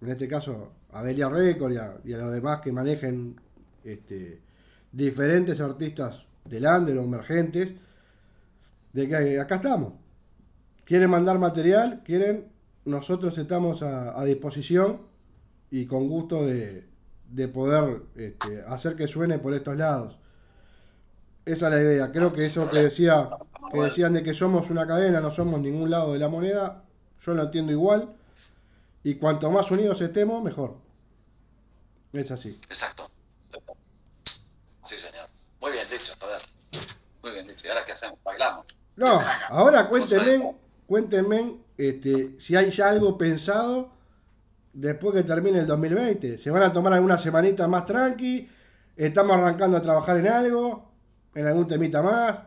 [0.02, 3.36] en este caso, a Delia Record y a, y a los demás que manejen
[3.84, 4.40] este,
[4.92, 7.72] diferentes artistas del under o emergentes,
[8.92, 9.92] de que acá estamos
[10.88, 12.46] quieren mandar material, quieren,
[12.86, 15.02] nosotros estamos a, disposición
[15.70, 16.86] y con gusto de,
[17.30, 20.18] de poder este, hacer que suene por estos lados.
[21.44, 22.10] Esa es la idea.
[22.10, 23.28] Creo que eso que decía,
[23.70, 26.82] que decían de que somos una cadena, no somos ningún lado de la moneda,
[27.20, 28.08] yo lo entiendo igual.
[29.08, 30.76] Y cuanto más unidos estemos, mejor.
[32.12, 32.60] Es así.
[32.68, 33.10] Exacto.
[34.84, 35.30] Sí, señor.
[35.62, 36.42] Muy bien dicho, joder.
[37.22, 37.66] Muy bien dicho.
[37.66, 38.18] ¿Y ahora qué hacemos?
[38.22, 38.66] Bailamos.
[38.96, 39.18] No,
[39.48, 40.54] ahora cuéntenme,
[40.86, 43.92] cuéntenme este, si hay ya algo pensado
[44.74, 46.36] después que termine el 2020.
[46.36, 48.46] ¿Se van a tomar alguna semanita más tranqui?
[48.94, 50.86] ¿Estamos arrancando a trabajar en algo?
[51.34, 52.40] ¿En algún temita más?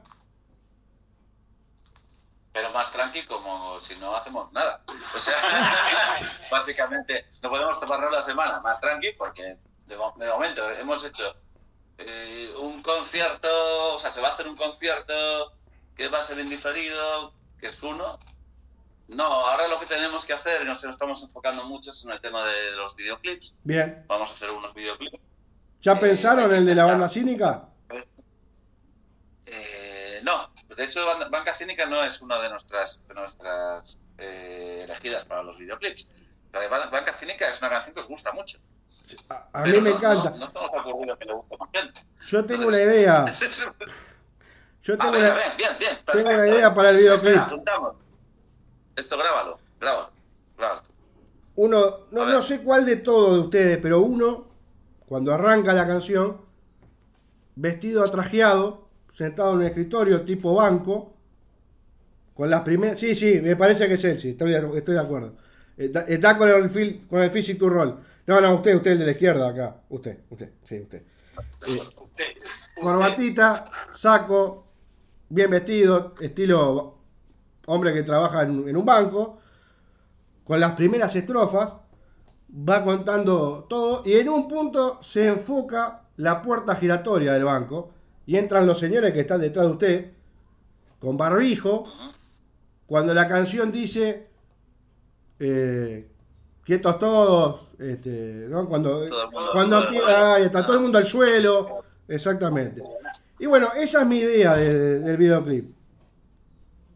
[2.54, 4.84] Pero más tranqui como si no hacemos nada.
[5.16, 5.36] O sea,
[6.52, 11.34] básicamente, no podemos tomarnos la semana más tranqui porque de, de momento hemos hecho
[11.98, 15.54] eh, un concierto, o sea, se va a hacer un concierto
[15.96, 18.20] que va a ser indiferido, que es uno.
[19.08, 22.22] No, ahora lo que tenemos que hacer, y nos estamos enfocando mucho, es en el
[22.22, 23.54] tema de los videoclips.
[23.64, 24.04] Bien.
[24.08, 25.20] Vamos a hacer unos videoclips.
[25.82, 27.66] ¿Ya Eh, pensaron el de la banda cínica?
[29.46, 34.82] Eh, no, de hecho Ban- Banca Cínica no es una de nuestras, de nuestras eh,
[34.86, 36.08] elegidas para los videoclips.
[36.54, 38.58] La de Banca Cínica es una canción que os gusta mucho.
[39.30, 40.30] A, a mí me no- encanta.
[40.32, 42.02] No, que le guste más gente.
[42.26, 43.26] Yo tengo una idea.
[44.84, 46.00] Yo tengo una, bien, bien, bien.
[46.12, 47.36] tengo una idea para el videoclip.
[48.96, 50.10] Esto grábalo, grábalo,
[50.58, 50.82] grábalo.
[51.56, 54.48] Uno, no, no sé cuál de todos de ustedes, pero uno,
[55.08, 56.42] cuando arranca la canción,
[57.56, 61.14] vestido atrajeado, sentado en un escritorio tipo banco,
[62.34, 63.00] con las primeras...
[63.00, 65.34] Sí, sí, me parece que es él, sí, estoy, estoy de acuerdo.
[65.78, 67.98] Está, está con el fil- con el physic to roll.
[68.28, 69.78] No, no, usted, usted el de la izquierda acá.
[69.90, 71.04] Usted, usted, sí, usted.
[71.68, 71.82] Eh,
[72.80, 74.68] corbatita, saco,
[75.30, 76.98] bien vestido, estilo
[77.68, 79.40] hombre que trabaja en, en un banco,
[80.44, 81.74] con las primeras estrofas,
[82.54, 87.92] va contando todo y en un punto se enfoca la puerta giratoria del banco
[88.26, 90.12] y entran los señores que están detrás de usted
[91.00, 91.92] con barbijo
[92.86, 94.28] cuando la canción dice
[95.40, 96.08] eh,
[96.64, 98.68] quietos todos este, ¿no?
[98.70, 102.84] cuando Todo mundo- cuando todo está todo el mundo al suelo exactamente
[103.40, 105.76] y bueno esa es mi idea de- de- del videoclip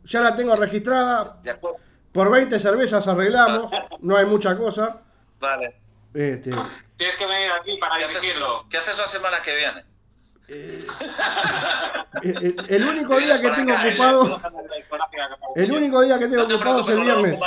[0.03, 1.77] ya la tengo registrada De acuerdo.
[2.11, 5.01] por 20 cervezas arreglamos no hay mucha cosa
[5.39, 5.75] Vale.
[6.13, 6.51] este,
[6.97, 8.65] Tienes que venir aquí para ¿Qué haces, dirigirlo.
[8.69, 9.83] ¿Qué haces la semana que viene?
[10.47, 10.85] Eh,
[12.23, 14.41] el, el único día que tengo ocupado
[15.55, 17.39] el único día que tengo ocupado es el viernes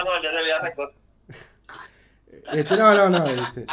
[2.52, 3.66] este, no no no este.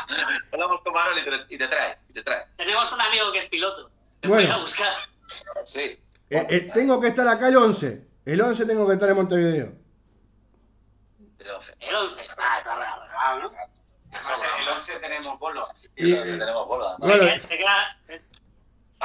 [0.52, 2.46] Hablamos con Manuel y te, y te trae, y te trae.
[2.58, 3.90] Tenemos un amigo que es piloto.
[4.20, 4.48] Te Bueno.
[4.50, 4.94] voy a buscar.
[5.64, 5.80] Sí.
[6.30, 9.72] Eh, eh, tengo que estar acá el 11 el 11 tengo que estar en Montevideo
[11.40, 11.74] El 11.
[11.80, 12.22] El 11.
[12.38, 13.50] Ah, está bravo, ¿no?
[14.12, 15.66] Además, el 11 tenemos bolo.
[15.70, 16.90] así que- Y Y- el 11 tenemos bolo.
[16.90, 17.18] además.
[17.18, 17.40] Bueno.
[17.48, 17.98] Se queda-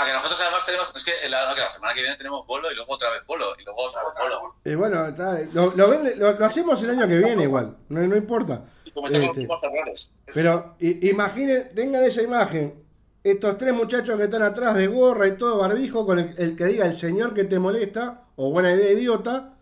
[0.01, 2.93] Ah, que nosotros además tenemos, es que la, semana que viene tenemos bolo y luego
[2.95, 4.55] otra vez bolo y luego otra vez bolo.
[4.65, 8.01] Y bueno, está- lo, lo ven- lo- lo hacemos el año que viene igual, no,
[8.01, 8.65] no importa.
[8.85, 10.11] Y cometemos Este, errores.
[10.27, 12.83] Es- pero i- imaginen, tengan esa imagen,
[13.23, 16.65] estos tres muchachos que están atrás de gorra y todo barbijo, con el, el que
[16.65, 19.53] diga el señor que te molesta, o buena idea idiota,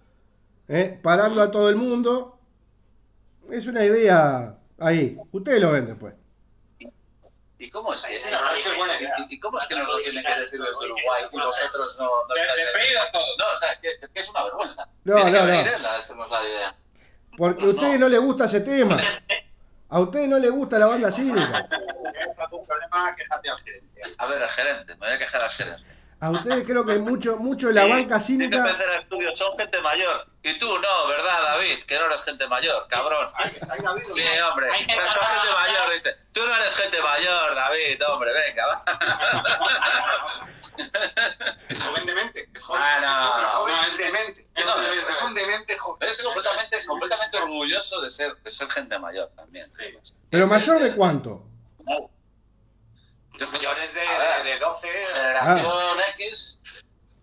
[0.68, 0.98] ¿eh?
[1.02, 2.38] parando a todo el mundo.
[3.50, 6.14] Es una idea ahí, ustedes lo ven después.
[7.60, 10.40] ¿Y cómo es que, que buena y, y cómo es que nos lo tienen que
[10.40, 12.34] decir desde Uruguay y vosotros no, no.
[13.38, 14.88] No, o sea, es que, es que es una vergüenza.
[15.04, 15.50] No, Tiene que no, no.
[15.52, 16.74] venir él decirnos la idea.
[17.36, 17.70] Porque a No.
[17.72, 18.96] ustedes no les gusta ese tema.
[19.90, 21.66] A ustedes no les gusta la banda cívica.
[22.90, 23.14] Al.
[24.18, 25.82] A ver, el gerente, me voy a quejar al gerente.
[26.20, 28.70] A ustedes creo que mucho, mucho de la Sí, banca Tiene que cívica.
[28.70, 30.26] empezar el estudio, son gente mayor.
[30.42, 31.84] Y tú no, ¿verdad, David?
[31.86, 33.30] Que no eres gente mayor, cabrón.
[33.38, 34.02] David.
[34.04, 36.16] Sí, hombre, pero son gente mayor, dice.
[36.32, 38.84] Tú no eres gente mayor, David, hombre, venga, va.
[41.68, 42.48] Es joven demente.
[42.54, 43.36] Es joven, Ah, no.
[43.36, 44.40] pero joven No, es- demente.
[44.56, 46.08] es- Es, es un demente joven.
[46.08, 49.70] Estoy completamente, completamente orgulloso de ser, de ser gente mayor también.
[50.30, 51.44] Pero Es, mayor de cuánto?
[53.46, 54.44] Mayores de, A ver.
[54.44, 54.88] de, de 12.
[54.88, 56.60] Generación X,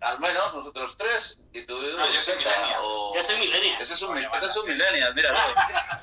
[0.00, 2.78] al menos nosotros tres, y tú No, yo soy millennial.
[2.82, 3.80] o- Yo soy millennial.
[3.82, 5.30] Ese es un, ese es un millennial, mira,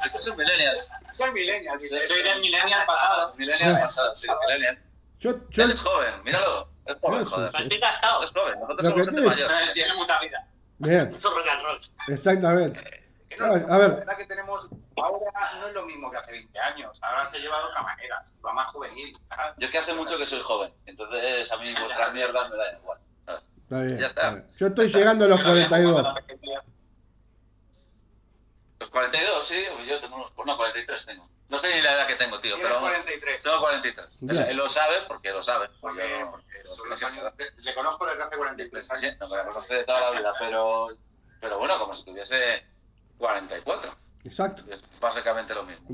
[0.06, 0.78] este es un millennial.
[1.12, 1.80] Soy millennial.
[1.82, 3.34] Soy del millennial pasado.
[3.38, 4.80] Millennial pasado, sí, millennial.
[5.20, 6.68] Yo, yo, Él es joven, míralo.
[6.86, 7.52] Es joven, joder.
[7.62, 8.24] Estoy gastado.
[8.24, 9.52] Es joven, nosotros somos gente mayor.
[9.74, 10.48] Tiene mucha vida.
[10.80, 11.80] bien, Mucho rock and roll.
[12.10, 13.04] exactamente.
[13.40, 13.90] No, A ver, la a ver.
[13.96, 17.00] verdad que tenemos ahora no es lo mismo que hace 20 años.
[17.02, 19.16] Ahora se lleva de otra manera, se va más juvenil.
[19.30, 19.54] ¿sabes?
[19.58, 22.74] Yo es que hace mucho que soy joven, entonces a mí vuestras mierdas me da
[22.74, 23.00] igual.
[23.26, 23.44] ¿sabes?
[23.64, 24.30] Está bien, Ya está.
[24.32, 24.48] bien.
[24.58, 26.16] Yo estoy llegando a los 42.
[28.80, 30.34] Los 42, sí, yo tengo unos.
[30.46, 31.30] No, 43 tengo.
[31.48, 32.80] No sé ni la edad que tengo, tío, pero.
[32.82, 33.42] 43.
[33.44, 34.08] Tengo 43.
[34.24, 35.70] Él, él lo sabe porque lo sabe.
[35.80, 37.20] Porque, Porque, yo no- porque yo son creo los que sí.
[37.20, 39.18] años de- le conozco desde hace 43 Sí, años.
[39.20, 40.90] no me la conoce de toda la vida, pero.
[41.40, 42.66] Pero bueno, como si tuviese
[43.18, 43.96] 44.
[44.24, 44.64] Exacto.
[44.70, 45.86] Es básicamente lo mismo.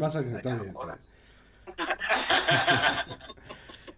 [0.63, 0.73] Bien.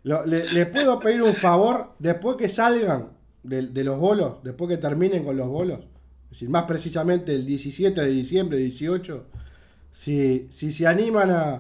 [0.04, 3.12] Lo- le, le puedo pedir un favor después que salgan
[3.44, 5.80] de, de los bolos, después que terminen con los bolos,
[6.26, 9.28] es decir, más precisamente el 17 de diciembre, 18,
[9.92, 11.54] si, si se animan a,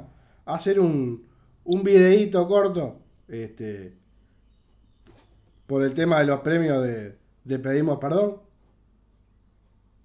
[0.46, 1.28] a hacer un,
[1.66, 3.96] un videíto corto, este,
[5.68, 8.42] por el tema de los premios de, de Pedimos Perdón.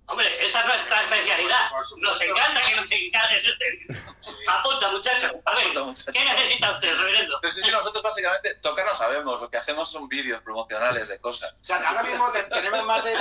[0.08, 1.70] Hombre, esa es nuestra especialidad.
[1.70, 2.08] Por supuesto.
[2.10, 4.00] Nos encanta que nos encargues este.
[4.86, 5.32] Apunta, muchachos.
[5.44, 6.12] A ver, Apunta, muchacho.
[6.12, 7.38] ¿qué necesita usted, reverendo?
[7.40, 11.18] Pero sí, sí, nosotros básicamente tocar no sabemos, lo que hacemos son vídeos promocionales de
[11.18, 11.52] cosas.
[11.52, 13.14] O sea, ahora mismo te- tenemos más de,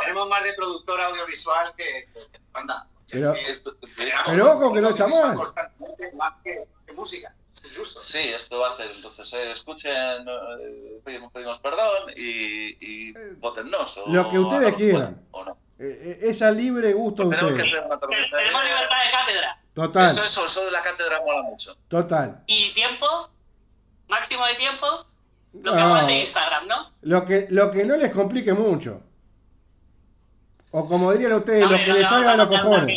[0.00, 2.86] tenemos más de productor audiovisual que, que que banda.
[3.10, 3.74] Pero- Sí, Esto-
[4.26, 5.34] pero ojo que no está mal.
[5.36, 8.00] constantemente, Más que, que música, incluso.
[8.00, 9.92] Sí, esto va a ser, entonces eh, escuchen,
[10.28, 13.96] eh, pedimos, pedimos perdón y, y votennos.
[13.98, 15.26] O, Lo que ustedes quieran.
[15.32, 15.58] O no.
[15.80, 17.62] Eh, eh, es a libre gusto de ustedes.
[17.72, 19.59] Tenemos libertad de cátedra.
[19.72, 21.76] Eso, Total, eso, eso de la cátedra mola mucho.
[21.88, 22.42] total.
[22.46, 23.06] ¿Y tiempo?
[24.08, 24.86] ¿Máximo de tiempo?
[25.52, 25.94] Lo que No.
[25.96, 26.90] hago de Instagram, ¿no?
[27.02, 29.00] Lo que, lo que no les complique mucho.
[30.72, 32.56] O como dirían ustedes, lo Hombre, que no, les no, salga de no, los no,
[32.62, 32.96] no, cojones.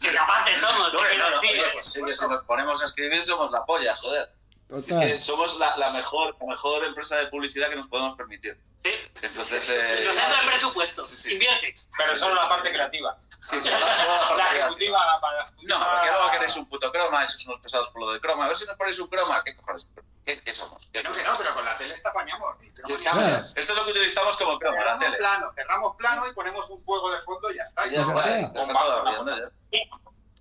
[0.00, 1.40] Que capaces somos, No, ¿qué quiero no, no,
[1.74, 4.28] pues si nos ponemos a escribir somos la polla, joder.
[4.68, 5.20] Es que Total.
[5.20, 8.58] somos la, la mejor, la mejor empresa de publicidad que nos podemos permitir.
[8.84, 8.90] Sí.
[9.22, 11.04] Entonces, eh, Nos entra en presupuesto.
[11.06, 11.32] Sí, sí.
[11.34, 11.74] Invierte.
[11.96, 13.16] Pero solo la parte creativa.
[13.40, 15.78] sí, solo- solo la La parte ejecutiva, para la ejecutiva.
[15.78, 18.44] No, porque luego queréis un puto croma, esos son los pesados por lo del croma.
[18.44, 19.42] A ver si nos ponéis un croma.
[19.44, 19.86] ¿Qué cojones?
[20.24, 20.82] ¿Qué, qué somos?
[20.86, 21.18] ¿Qué Que no, somos?
[21.18, 22.56] que no, pero con la tele está apañamos.
[22.60, 23.02] ¿Qué Claro.
[23.04, 23.52] cámaras?
[23.56, 25.16] Esto es lo que utilizamos como croma, la Cerramos tele.
[25.18, 27.86] plano, cerramos plano y ponemos un fuego de fondo y ya está.
[27.86, 28.02] Ya.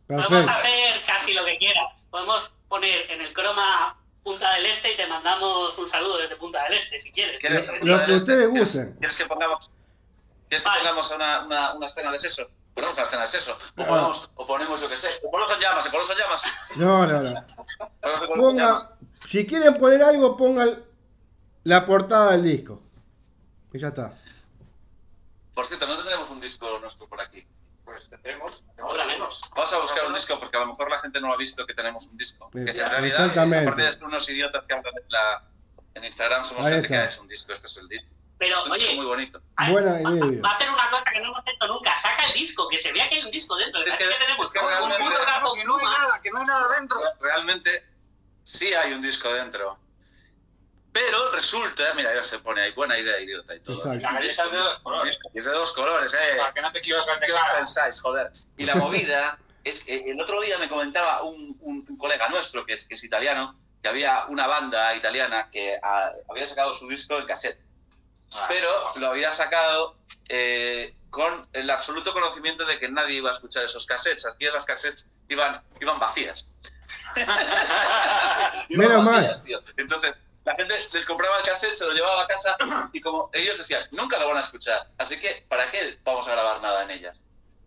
[0.07, 1.93] Podemos hacer casi lo que quieras.
[2.09, 6.63] Podemos poner en el croma Punta del Este y te mandamos un saludo desde Punta
[6.65, 7.39] del Este, si quieres.
[7.39, 8.13] ¿Quieres Lo- que este?
[8.13, 8.95] ustedes ¿Quieres- gusten.
[8.99, 9.71] ¿Quieres que pongamos,
[10.47, 12.47] ¿quieres que pongamos una, una, una escena de sexo?
[12.75, 13.51] Ponemos una escena de sexo.
[13.53, 13.85] O Ah.
[13.87, 15.09] ponemos, o ponemos yo qué sé.
[15.25, 16.41] O ponemos en llamas, o ponemos en llamas.
[16.75, 18.35] No, no, no.
[18.35, 18.91] Ponga,
[19.27, 20.83] si quieren poner algo, pongan
[21.63, 22.81] la portada del disco.
[23.73, 24.13] Y ya está.
[25.53, 27.45] Por cierto, no tendremos un disco nuestro por aquí.
[27.91, 28.63] Pues tendremos.
[28.79, 29.41] Ahora menos.
[29.55, 31.73] Vamos a buscar un disco porque a lo mejor la gente no ha visto que
[31.73, 32.49] tenemos un disco.
[32.51, 33.57] Que en realidad, exactamente.
[33.67, 35.43] aparte de ser unos idiotas que hablan en, la,
[35.95, 37.51] en Instagram, somos gente que ha hecho un disco.
[37.51, 38.07] Este es el disco.
[38.37, 39.41] Pero, Es un disco oye, muy bonito.
[39.57, 40.41] a- Buena va- idea.
[40.41, 41.95] Va a hacer una cosa que no hemos hecho nunca.
[41.97, 43.81] Saca el disco, que se vea que hay un disco dentro.
[43.81, 46.21] Si es Así que- tenemos es que un realmente- puto gato Que no hay nada,
[46.23, 46.99] que no hay nada dentro.
[47.19, 47.85] Realmente
[48.43, 49.77] sí hay un disco dentro.
[50.93, 53.75] Pero resulta, mira, ya se pone ahí, buena idea, idiota y todo.
[53.77, 53.99] Exacto.
[54.03, 55.19] La camisa es de dos colores.
[55.33, 56.37] Y es de dos colores, eh.
[56.37, 58.31] Para que no te equivoques ¿Qué os pensáis, joder?
[58.57, 62.65] Y la movida es que el otro día me comentaba un, un- un colega nuestro
[62.65, 66.87] que es, que es italiano que había una banda italiana que ah, había sacado su
[66.87, 67.59] disco en cassette,
[68.47, 69.95] pero lo había sacado
[70.29, 74.25] eh, con el absoluto conocimiento de que nadie iba a escuchar esos cassettes.
[74.27, 76.45] Aquí las cassettes iban, iban vacías.
[77.15, 79.43] Iban Menos vacías, mal.
[79.43, 79.61] tío.
[79.77, 82.57] Entonces, la gente les compraba el cassette, se lo llevaba a casa
[82.93, 86.31] y como ellos decían, nunca lo van a escuchar, así que ¿para qué vamos a
[86.31, 87.17] grabar nada en ellas?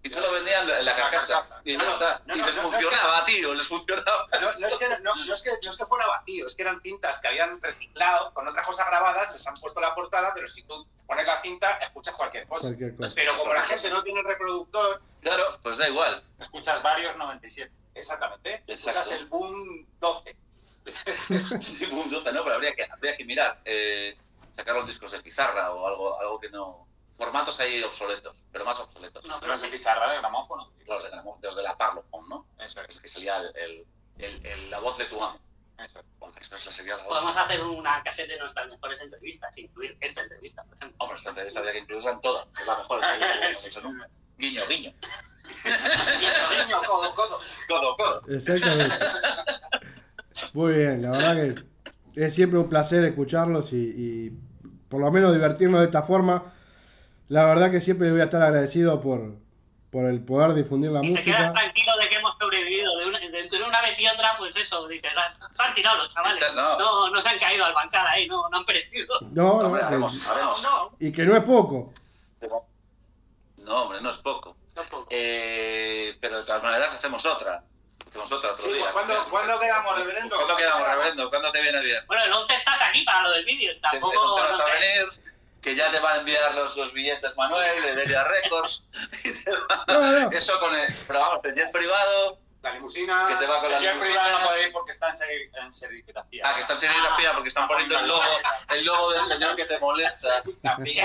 [0.03, 1.35] Y solo vendían la, la carcasa.
[1.37, 1.61] carcasa.
[1.65, 2.21] Y, No, no, está.
[2.27, 4.29] no, y les funcionaba, tío, les funcionaba.
[4.39, 6.61] No, no es que, no, no es que, no es que fuera vacío, es que
[6.61, 10.46] eran cintas que habían reciclado con otras cosas grabadas, les han puesto la portada, pero
[10.46, 12.65] si tú pones la cinta, escuchas cualquier cosa.
[12.67, 13.15] Cualquier cosa.
[13.15, 16.23] Pero como la gente no tiene reproductor, Claro, pues da igual.
[16.38, 17.73] Escuchas varios 97.
[17.94, 19.01] exactamente, Exacto.
[19.01, 20.37] escuchas el boom 12.
[21.63, 24.17] Sí, un 12, no, pero habría que, habría que mirar, eh,
[24.55, 26.87] sacar los discos de pizarra o algo, algo que no...
[27.17, 29.25] Formatos ahí obsoletos, pero más obsoletos.
[29.25, 30.73] No, Pero es de pizarra de gramófono.
[30.85, 32.47] Los de la, los de la Parlophone, ¿no?
[32.59, 33.87] Eso Es que salía el, el-
[34.19, 35.39] el- el- la voz de tu amo.
[35.79, 36.05] Eso es.
[36.19, 37.13] Bueno, eso sería la voz.
[37.13, 40.97] Podemos hacer una cassette de nuestras mejores entrevistas, incluir esta entrevista, por ejemplo.
[40.99, 42.49] Hombre, esta entrevista habría que incluirla en todas.
[42.61, 44.09] Es la mejor entrevista que hemos hecho nunca.
[44.39, 44.93] Guiño, guiño.
[45.65, 47.41] Guiño, guiño, codo, codo.
[47.69, 48.23] codo codo.
[48.29, 48.99] Exactamente.
[50.55, 51.37] Muy bien, la verdad
[52.15, 54.31] que es siempre un placer escucharlos y, y
[54.88, 56.44] por lo menos divertirnos de esta forma.
[57.29, 59.35] La verdad que siempre voy a estar agradecido por,
[59.90, 61.52] por el poder difundir la Y te quedas música.
[61.55, 62.96] tranquilo de que hemos sobrevivido.
[62.98, 65.98] De una, de entre una vez y otra, pues eso, dices, "Ah, se han tirado
[65.98, 66.44] los chavales.
[66.55, 66.79] No.
[66.79, 69.07] No, no se han caído al bancal ahí, no, no han perecido.
[69.33, 70.63] No, no, Hombre, que- haremos, haremos.
[70.63, 71.92] No, y que no es poco.
[73.59, 74.57] No, hombre, no es poco.
[75.11, 77.65] Eh, pero de todas maneras hacemos otra.
[78.15, 78.81] Otra otro Sí, día.
[78.83, 80.37] pues, ¿cuándo- cuándo quedamos, reverendo?
[80.37, 81.31] ¿Cuándo quedamos, reverendo?
[81.31, 82.04] ¿Cuándo te viene bien?
[82.06, 84.37] Bueno, el 11 estás aquí para lo del vídeo, tampoco.
[84.37, 85.06] vas no a venir,
[85.60, 88.85] que ya te van a enviar los, los billetes Manuel de Delia Records.
[89.25, 90.31] y te va- No, no.
[90.31, 90.94] Eso con el.
[91.06, 93.27] Pero vamos, el jet privado, La limusina.
[93.29, 94.04] que te va con la limusina.
[94.23, 96.42] privado no puede ir porque está en, seri- en serigrafía.
[96.48, 98.23] Ah, que está en serigrafía porque están poniendo el logo,
[98.71, 100.42] el logo del señor que te molesta.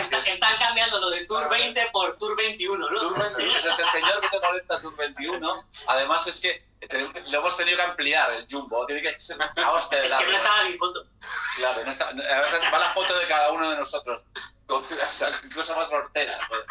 [0.01, 2.99] Está- están cambiando lo de Tour 20 por Tour 21, ¿no?
[2.99, 5.65] Tour 21, ese es el señor que te molesta Tour 21.
[5.87, 6.67] Además es que
[7.27, 8.85] lo hemos tenido que ampliar el jumbo.
[8.85, 11.05] Tiene que ser una hostia de Es que no estaba mi foto.
[11.57, 12.05] Claro, no está,
[12.71, 14.23] va la foto de cada uno de nosotros.
[14.69, 16.39] O sea, incluso más hortera.
[16.47, 16.61] pues.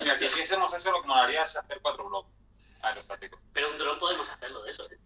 [0.00, 2.28] Mira, si hiciésemos eso, lo que molaría es hacer cuatro blogs.
[2.82, 3.38] A ver, os platico.
[3.52, 4.82] Pero un dron podemos hacerlo de eso.
[4.90, 4.98] ¿eh?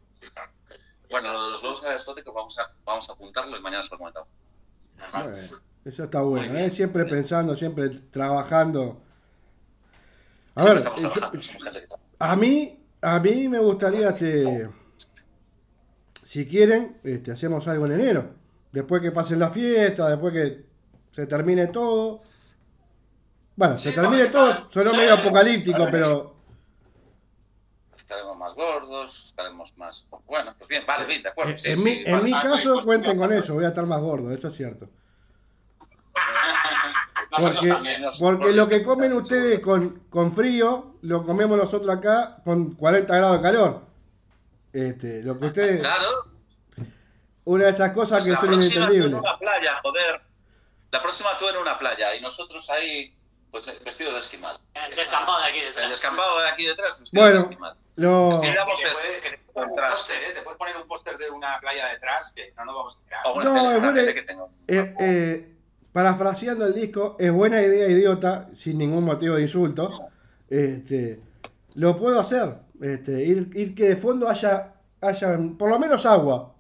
[1.11, 3.99] Bueno, lo de los globos aerostáticos vamos a, vamos a apuntarlo y mañana se lo
[3.99, 4.29] comentamos.
[5.85, 6.71] Eso está bueno, ¿eh?
[6.71, 9.01] siempre pensando, siempre trabajando.
[10.57, 10.95] A ver, yo-
[11.31, 11.99] que trabaja.
[12.19, 14.69] a mí, a mí me gustaría, este,
[16.25, 18.35] si quieren, este, hacemos algo en enero.
[18.73, 20.65] Después que pasen la fiesta, después que
[21.13, 22.23] se termine todo.
[23.55, 26.36] Bueno, se termine todo, suena medio apocalíptico, pero
[28.57, 30.09] gordos, estaremos más...
[30.27, 31.53] Bueno, pues bien, vale, bien, de acuerdo.
[31.53, 32.25] en, sí, en sí, mi, en vale.
[32.25, 34.55] mi Ah, caso pues, cuenten pues, con eso, voy a estar más gordo, eso es
[34.57, 34.89] cierto.
[38.19, 43.15] Porque, lo que nos- comen ustedes con, con frío, lo comemos nosotros acá con 40
[43.17, 43.83] grados de calor.
[44.73, 46.09] Este, lo que ustedes, Claro,
[47.45, 49.21] una de esas cosas pues que la son próxima tú en inentendibles.
[49.21, 50.21] una playa, joder.
[50.91, 53.15] La próxima tú en una playa y nosotros ahí,
[53.51, 54.59] pues vestidos de esquimal.
[54.75, 55.91] El descampado de aquí El detrás.
[55.91, 57.77] descampado de aquí detrás, vestido de Bueno, esquimal.
[57.97, 60.33] lo, Sí, Que vamos te a- puede- que te puedes poner un póster, ¿eh?
[60.35, 63.29] Te puedes poner un póster de una playa detrás que no nos vamos a.
[63.31, 64.51] O una No, tele, es una buena- tele que tengo.
[64.69, 65.53] eh, eh,
[65.93, 69.91] parafraseando el disco, es buena idea idiota, sin ningún motivo de insulto.
[70.51, 71.21] Este,
[71.75, 72.55] lo puedo hacer.
[72.83, 76.53] Este, ir, ir que de fondo haya, haya por lo menos agua,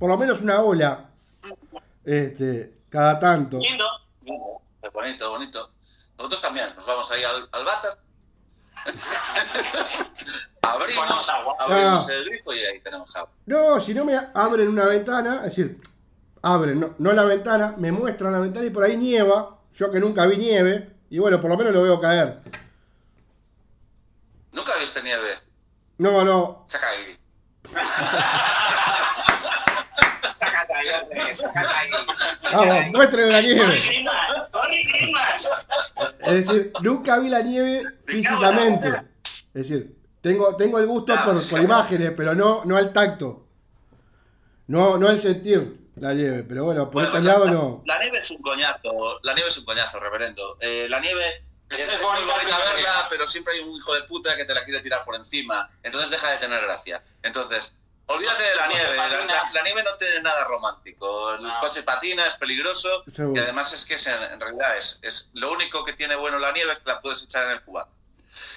[0.00, 1.10] por lo menos una ola,
[2.04, 3.58] este, cada tanto.
[3.58, 3.84] Lindo.
[4.82, 5.70] Es bonito, bonito.
[6.18, 7.92] Nosotros también, nos vamos ahí al, al váter.
[10.62, 11.54] abrimos, agua.
[11.58, 12.12] abrimos Ah.
[12.12, 13.30] el grifo y ahí tenemos agua.
[13.46, 15.80] No, si no me abren una ventana, es decir,
[16.42, 20.00] abren, no, no la ventana, me muestran la ventana y por ahí nieva, yo que
[20.00, 22.40] nunca vi nieve, y bueno, por lo menos lo veo caer.
[24.52, 25.38] ¿Nunca viste nieve?
[25.98, 27.18] No, no, Saca ahí.
[32.52, 34.04] Vamos, muéstrenme la nieve.
[36.20, 38.88] Es decir, nunca vi la nieve físicamente.
[39.54, 43.46] Es decir, tengo, tengo el gusto Ah, por, por imágenes, pero no, no al tacto.
[44.66, 47.82] No, no al sentir la nieve, pero bueno, por Bueno, este pues, lado la- no.
[47.86, 50.56] La nieve es un coñazo, la nieve es un coñazo, reverendo.
[50.60, 51.24] Eh, la nieve
[51.70, 54.54] es, Es es muy bonita, verla, pero siempre hay un hijo de puta que te
[54.54, 55.68] la quiere tirar por encima.
[55.82, 57.02] Entonces deja de tener gracia.
[57.22, 57.76] Entonces,
[58.08, 58.96] olvídate de la nieve.
[58.96, 59.24] La, patina.
[59.26, 61.34] la- la nieve no tiene nada romántico.
[61.34, 61.60] El No.
[61.60, 63.04] coche patina, es peligroso.
[63.10, 63.40] Seguro.
[63.40, 66.52] Y además es que es, en, realidad es, es lo único que tiene bueno la
[66.52, 67.90] nieve es que la puedes echar en el cubata.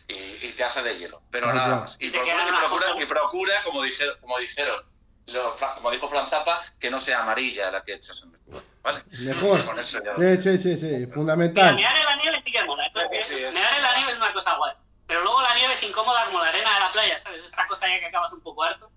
[0.07, 1.97] Y, y te hace de hielo, pero Ah, nada más.
[1.99, 3.01] Y procura, queda y una procura, foto.
[3.01, 4.85] y procura, como dijeron, como dijeron,
[5.27, 8.65] lo- como dijo Fran Zappa, que no sea amarilla la que echas en el cubata.
[8.83, 9.03] ¿Vale?
[9.19, 9.65] Mejor.
[9.65, 11.75] Con eso ya- Sí, sí, sí, sí, Mira, fundamental.
[11.75, 12.89] mear en la nieve sí que mola.
[12.93, 13.01] ¿no?
[13.01, 14.73] Sí, sí, es- Mear en la nieve es una cosa guay.
[15.07, 17.43] Pero luego la nieve es incómoda como la arena de la playa, ¿sabes?
[17.45, 18.89] Esta cosa ya que acabas un poco harto.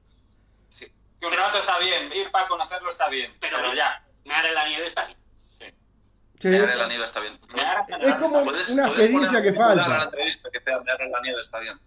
[1.25, 1.31] Sí.
[1.31, 4.03] Que un rato está bien, ir para conocerlo está bien, Pero, pero, ya.
[4.25, 5.18] Mear en la nieve está bien.
[6.39, 6.49] Sí.
[6.49, 7.39] Mear en la nieve está bien.
[8.01, 9.89] Es como Puedes- una puedes experiencia que falta.
[9.89, 11.79] la entrevista que sea mear en la nieve está bien.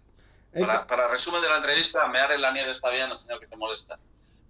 [0.58, 3.38] Para, que- para resumen de la entrevista, mear en la nieve está bien, el señor
[3.40, 3.98] que te molesta.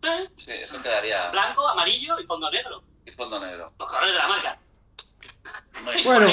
[0.02, 0.28] ¿Eh?
[0.36, 1.30] Sí, eso quedaría.
[1.30, 2.82] Blanco, amarillo y fondo negro.
[3.04, 3.72] Y fondo negro.
[3.78, 4.58] Los colores de la marca.
[5.84, 6.02] Muy.
[6.04, 6.30] Bueno.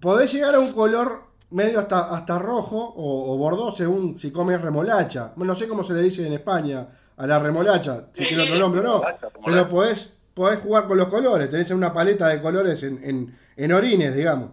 [0.00, 4.60] Podés llegar a un color medio hasta, hasta rojo o, o bordó según si comes
[4.60, 5.32] remolacha.
[5.36, 6.86] Bueno, no sé cómo se le dice en España
[7.16, 9.02] a la remolacha, si Sí, tiene otro nombre o no.
[9.44, 13.72] Pero podés, podés jugar con los colores, tenés una paleta de colores en, en, en
[13.72, 14.50] orines, digamos.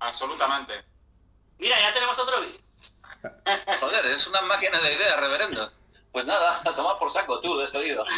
[0.00, 0.72] Absolutamente.
[1.58, 2.36] Mira, ya tenemos otro.
[3.80, 5.70] Joder, es una máquina de ideas, reverendo.
[6.12, 8.04] Pues nada, a tomar por saco tú, despedido.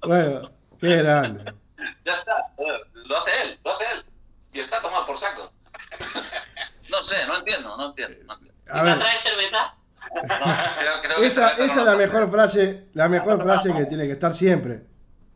[0.00, 1.52] Bueno, qué grande.
[2.06, 4.04] Ya está, joder, lo hace él, lo hace él.
[4.54, 5.52] Y está tomado por saco.
[7.08, 8.24] sé, no entiendo, no entiendo.
[8.24, 8.57] No entiendo.
[8.70, 9.74] A ¿Y ver, para traer cerveza?
[10.14, 13.74] No, creo- creo que esa, cerveza esa no es la mejor frase, la mejor frase
[13.74, 14.82] que tiene que estar siempre.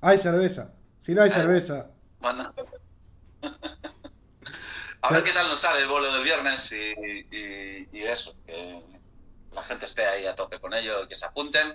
[0.01, 0.73] Hay cerveza.
[1.03, 2.53] Si no hay cerveza, Bueno.
[5.05, 6.77] A ver qué tal nos sale el vuelo del viernes y,
[7.31, 8.81] y- y eso, que
[9.51, 11.75] la gente esté ahí a tope con ello, que se apunten,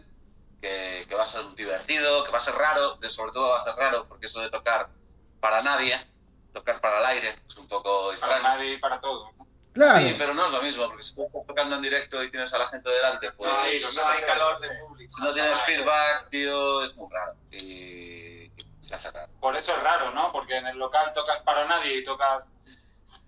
[0.61, 3.63] que, que va a ser divertido, que va a ser raro, sobre todo va a
[3.63, 4.89] ser raro, porque eso de tocar
[5.41, 5.99] para nadie,
[6.53, 9.29] tocar para el aire, es un poco Para nadie y para todo.
[9.77, 10.07] Claro.
[10.07, 12.53] Sí, pero no es lo mismo, porque si tú estás tocando en directo y tienes
[12.53, 15.13] a la gente delante, pues Sí, sí, no hay calor de público.
[15.15, 17.33] si no tienes feedback, tío, es muy raro.
[17.51, 19.31] Y, y se hace raro.
[19.39, 20.31] Por eso es raro, ¿no?
[20.31, 22.43] Porque en el local tocas para nadie y tocas.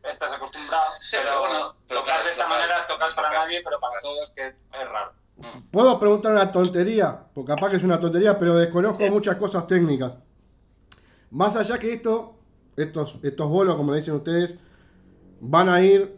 [0.03, 0.85] Estás acostumbrado.
[1.01, 3.27] Sí, pero, pero bueno, pero tocar claro, de es esta local, manera es tocar para
[3.29, 3.43] local.
[3.45, 5.13] nadie, pero para todos que es raro.
[5.37, 5.61] Mm.
[5.71, 7.19] ¿Puedo preguntar una tontería?
[7.33, 10.13] Porque capaz que es una tontería, pero desconozco muchas cosas técnicas.
[11.31, 12.35] Más allá que esto,
[12.77, 14.55] estos, estos bolos, como dicen ustedes,
[15.41, 16.17] van a ir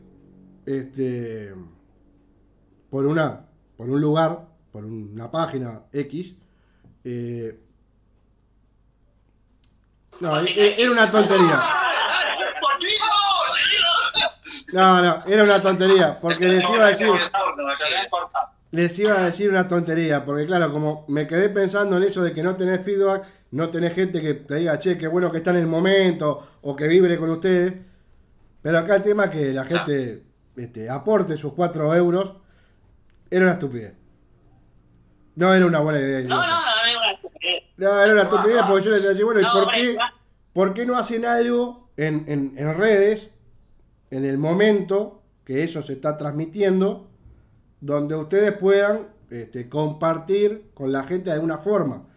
[0.79, 1.53] este,
[2.89, 3.45] por, una,
[3.77, 6.33] por un lugar, por una página X.
[7.03, 7.57] eh,
[10.19, 11.61] no, e- era una tontería.
[14.73, 16.17] No, no, era una tontería.
[16.21, 17.07] Porque les iba a decir.
[18.71, 22.33] Les iba a decir una tontería, porque claro, como me quedé pensando en eso de
[22.33, 25.51] que no tenés feedback, no tenés gente que te diga, che, qué bueno que está
[25.51, 27.73] en el momento, o que vibre con ustedes.
[28.61, 30.23] Pero acá el tema es que la gente
[30.55, 32.33] este, aporte sus 4 euros
[33.29, 33.93] era una estupidez.
[35.35, 36.21] No era una buena idea.
[36.21, 37.63] No, no, no, no hay una estupidez.
[37.77, 40.13] No, era una estupidez porque yo les decía, bueno, ¿y por hombre, qué, va.
[40.53, 43.29] por qué no hacen algo en, en, en redes,
[44.09, 47.09] en el momento que eso se está transmitiendo,
[47.79, 52.07] donde ustedes puedan este, compartir con la gente de alguna forma?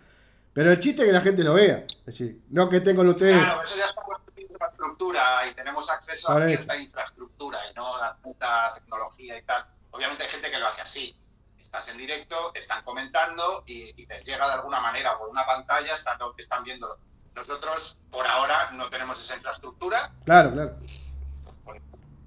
[0.53, 1.85] Pero el chiste es que la gente lo vea.
[1.89, 3.37] Es decir, no que estén con ustedes.
[3.37, 3.87] Claro, eso ya
[4.97, 9.65] en y tenemos acceso a cierta infraestructura y no a tanta tecnología y tal.
[9.91, 11.17] Obviamente hay gente que lo hace así.
[11.63, 15.95] Estás en directo, están comentando y, y les llega de alguna manera por una pantalla,
[15.95, 16.99] están, están viéndolo.
[17.35, 20.11] Nosotros, por ahora, no tenemos esa infraestructura.
[20.25, 20.77] Claro, claro.
[21.65, 21.81] Por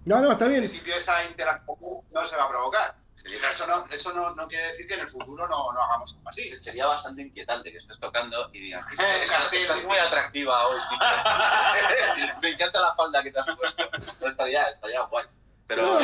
[0.05, 0.63] No, no, está en bien.
[0.65, 1.78] principio, esa interacción
[2.11, 2.95] no se va a provocar.
[3.18, 3.34] Sí.
[3.49, 6.30] Eso no, eso no, no quiere decir que en el futuro no, no hagamos algo
[6.30, 6.43] así.
[6.43, 10.80] Sí, sería bastante inquietante que estés tocando y digas, Eh, estás, muy atractiva hoy.
[10.89, 10.99] tío".
[12.41, 13.84] Me encanta la falda que te has puesto.
[14.22, 15.26] No, estaría, estaría guay.
[15.65, 15.99] Pero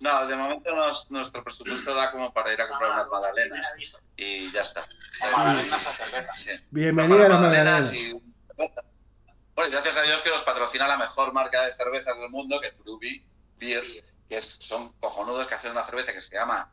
[0.00, 0.26] No.
[0.26, 3.72] de momento nos- nuestro presupuesto da como para ir a comprar unas magdalenas
[4.16, 4.86] y ya está.
[5.32, 6.36] Magdalenas a cerveza.
[6.36, 6.50] Sí.
[6.70, 8.12] Bienvenida a las Magdalenas y-
[9.54, 12.68] Bueno, gracias a Dios que nos patrocina la mejor marca de cervezas del mundo, que
[12.68, 13.24] es Groovy
[13.58, 13.82] Beer,
[14.32, 16.70] que es- son cojonudos que hacen una cerveza que se llama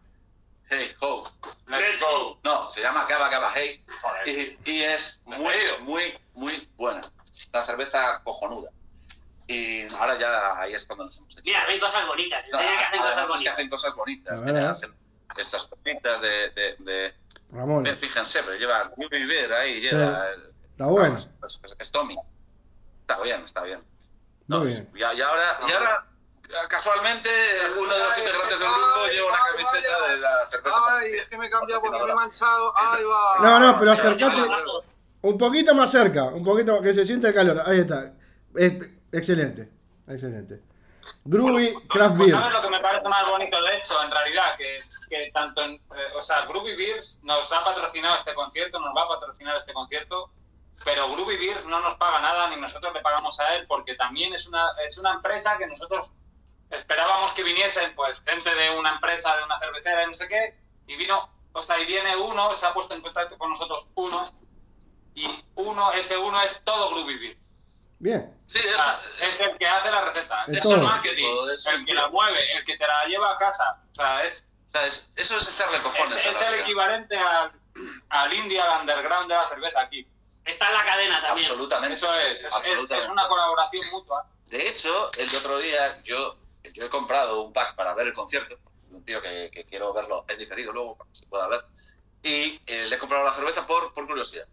[0.70, 1.30] Hey Ho.
[1.68, 2.40] Let's go.
[2.42, 3.84] No, se llama Cava Cava Hey.
[4.26, 7.12] Y, y es muy, muy, muy buena.
[7.54, 8.70] Una cerveza cojonuda.
[9.48, 11.42] Y ahora ya ahí es cuando nos hemos hecho.
[11.44, 12.46] Mira, hacen cosas bonitas.
[12.50, 13.54] No, que hacen cosas es que bonitas.
[13.54, 14.42] hacen cosas bonitas.
[14.42, 14.94] Que hacen
[15.38, 17.14] estas cositas de, de, de-
[17.52, 20.30] Ramón, Fíjense, pero lleva Beer ahí, lleva...
[20.30, 21.18] el- está bueno.
[21.18, 22.16] Es, es- es Tommy.
[23.02, 23.80] Está bien, está bien.
[24.48, 24.90] Muy No, bien.
[24.96, 26.06] Y, y ahora, y ahora,
[26.68, 27.30] casualmente,
[27.78, 30.76] uno de los integrantes del grupo lleva una camiseta de la cerveza.
[30.90, 32.74] Ay, es que me he cambiado porque me he manchado.
[32.76, 33.36] Ay, va.
[33.40, 34.42] No, no, pero Pero acercate
[35.22, 37.62] un poquito más cerca, un poquito que se siente el calor.
[37.66, 38.14] Ahí está.
[38.56, 39.70] Es- excelente,
[40.08, 40.62] excelente.
[41.26, 42.40] Groovy Craft Pues Beer.
[42.40, 44.56] ¿Sabes lo que me parece más bonito de esto, en realidad?
[44.58, 44.78] Que,
[45.10, 49.04] que tanto, en, eh, o sea, Groovy Beers nos ha patrocinado este concierto, nos va
[49.04, 50.32] a patrocinar este concierto,
[50.86, 54.34] pero Groovy Beers no nos paga nada, ni nosotros le pagamos a él, porque también
[54.34, 56.12] es una, es una empresa que nosotros
[56.72, 60.56] esperábamos que viniesen, pues, gente de una empresa, de una cervecera, y no sé qué,
[60.88, 64.32] y vino, o sea, y viene uno, se ha puesto en contacto con nosotros uno,
[65.16, 67.40] y uno, ese uno es todo Groovy Beers.
[68.02, 68.34] Bien.
[68.48, 70.76] Sí, es, Ah, es el que hace la receta, Es es todo.
[70.76, 71.26] el marketing,
[71.74, 73.82] el que la mueve, el que te la lleva a casa.
[73.92, 76.16] O sea, es, o sea, es- eso es echarle cojones.
[76.16, 76.64] es, a es la el vida.
[76.64, 77.52] equivalente al,
[78.10, 80.08] al indie, al underground de la cerveza aquí.
[80.46, 81.46] Está en la cadena también.
[81.46, 81.96] Absolutamente.
[81.96, 83.04] Eso es, es, es- absolutamente.
[83.04, 84.26] es una colaboración mutua.
[84.46, 86.38] De hecho, el otro día yo,
[86.74, 88.58] yo he comprado un pack para ver el concierto.
[88.92, 91.62] Un tío que, que quiero verlo en diferido luego, cuando se pueda ver.
[92.24, 94.46] Y eh, le he comprado la cerveza por, por curiosidad.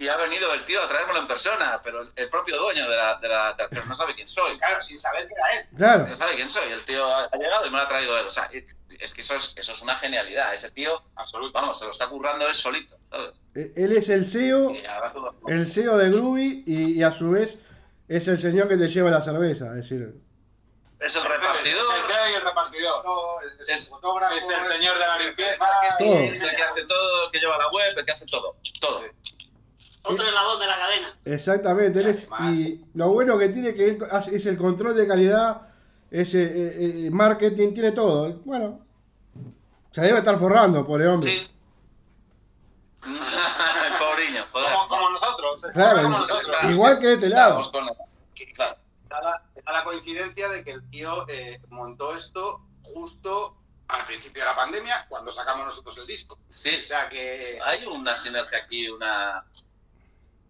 [0.00, 2.96] Y ha venido el tío a traérmelo en persona, pero el, el propio dueño de
[2.96, 4.56] la, de la de la- pero no sabe quién soy.
[4.58, 5.66] Claro, sin saber que era él.
[5.76, 6.06] Claro.
[6.06, 6.70] No sabe quién soy.
[6.70, 8.26] El tío ha, ha llegado y me lo ha traído él.
[8.26, 8.48] O sea,
[9.00, 10.54] es que eso es, eso es una genialidad.
[10.54, 11.52] Ese tío, Absoluto.
[11.52, 12.96] vamos, se lo está currando él solito.
[13.10, 13.40] ¿sabes?
[13.56, 14.72] E- Él es el CEO,
[15.48, 17.58] el CEO de Groovy y, y a su vez
[18.06, 19.66] es el señor que te lleva la cerveza.
[19.70, 20.14] Es decir,
[21.00, 21.84] Es el El repartidor.
[22.06, 23.04] CEO y el repartidor.
[23.04, 25.66] No, el, el Es- fotógrafo, es el señor de la limpieza.
[26.00, 28.56] Es el que hace todo, el que lleva la web, el que hace todo.
[28.80, 29.02] Todo.
[30.02, 31.18] Otro eslabón de la cadena.
[31.24, 32.08] exactamente.
[32.08, 33.98] Es, y lo bueno que tiene que
[34.32, 35.62] es el control de calidad
[36.10, 38.32] ese eh, eh, marketing, tiene todo.
[38.44, 38.80] Bueno,
[39.92, 41.30] se debe estar forrando, pobre hombre.
[41.30, 41.50] Sí.
[43.98, 44.72] Pobriño, joder.
[44.72, 45.64] Como, como nosotros.
[45.64, 46.50] eh, Claro, como nosotros.
[46.70, 47.60] igual que de este lado.
[47.60, 47.92] Estamos con la-
[49.08, 49.40] Claro.
[49.68, 53.56] Da la, coincidencia de que el tío eh, montó esto justo
[53.88, 56.38] al principio de la pandemia, cuando sacamos nosotros el disco.
[56.48, 59.44] Sí, O sea que hay una sinergia aquí, una.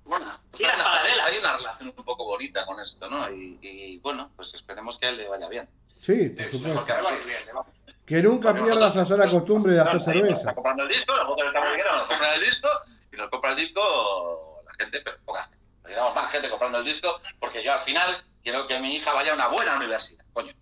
[0.04, 3.30] Bueno, pues hay, una, hay una relación un poco bonita con esto, ¿no?
[3.30, 5.68] Y, y, bueno, pues esperemos que a él le vaya bien.
[6.00, 6.84] Sí, por es supuesto.
[6.84, 7.66] que a nosotros.
[8.06, 10.34] Que nunca Porque pierdas nosotros- la costumbre de hacer nos cerveza.
[10.38, 12.68] Está comprando el disco, nosotros estamos aquí, nos compran el disco,
[13.12, 15.50] y nos compra el disco la gente, pero poca.
[15.86, 19.32] Digamos, más gente comprando el disco, porque yo al final quiero que mi hija vaya
[19.32, 20.52] a una buena universidad, coño.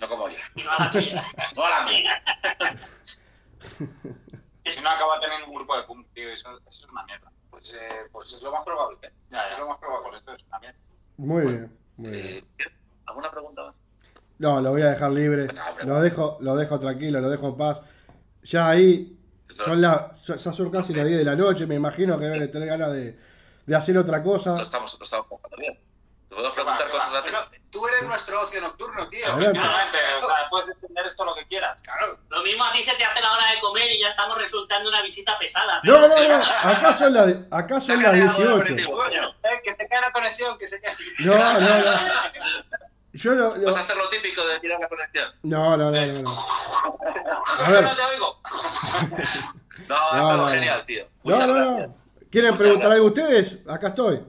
[0.00, 0.36] No como yo.
[0.56, 1.24] Y no a la tuya.
[1.56, 2.22] No a la mía.
[4.66, 7.30] Si no acaba teniendo un grupo de punk, tío, eso, eso es una mierda.
[7.50, 8.98] Pues, eh, pues es lo más probable.
[9.02, 9.12] ¿eh?
[9.30, 10.18] Ya, Es lo más probable.
[10.18, 10.78] Eso es una mierda.
[11.18, 12.24] Muy bien, muy bien.
[12.24, 12.44] Eh,
[13.06, 13.74] ¿Alguna pregunta más?
[14.38, 15.46] No, lo voy a dejar libre.
[15.84, 17.80] Lo dejo, lo dejo tranquilo, lo dejo en paz.
[18.42, 19.16] Ya ahí
[19.64, 21.66] son las, ya son casi las 10 de la noche.
[21.66, 23.16] Me imagino que deben de tener ganas de,
[23.66, 24.56] de hacer otra cosa.
[24.56, 25.78] Lo estamos, lo estamos pasando bien.
[26.32, 26.98] ¿Te puedo preguntar Va, va.
[26.98, 27.30] cosas a ti?
[27.30, 29.26] Bueno, tú eres nuestro ocio nocturno, tío.
[29.26, 31.78] Efectivamente, o sea, puedes entender esto lo que quieras.
[31.82, 32.18] Claro.
[32.30, 34.88] Lo mismo a ti se te hace la hora de comer y ya estamos resultando
[34.88, 35.80] una visita pesada.
[35.84, 36.44] No, no, no.
[36.62, 38.76] Acá son las, acá son las 18.
[38.90, 40.94] Coño, eh, que te cae la conexión, que se cae.
[41.18, 42.00] No, no, no.
[43.12, 45.30] Yo lo, lo- ¿Vas a hacer lo típico de tirar la conexión?
[45.42, 46.22] No, no, no, no.
[46.22, 46.30] no.
[47.58, 47.82] A Yo ver.
[47.84, 48.40] no te oigo.
[49.86, 51.04] No, No, no, genial, tío.
[51.24, 51.88] No, Muchas no, gracias.
[51.88, 51.96] no.
[52.30, 52.92] ¿Quieren Muchas preguntar gracias.
[52.94, 53.56] algo ustedes?
[53.68, 54.22] Acá estoy.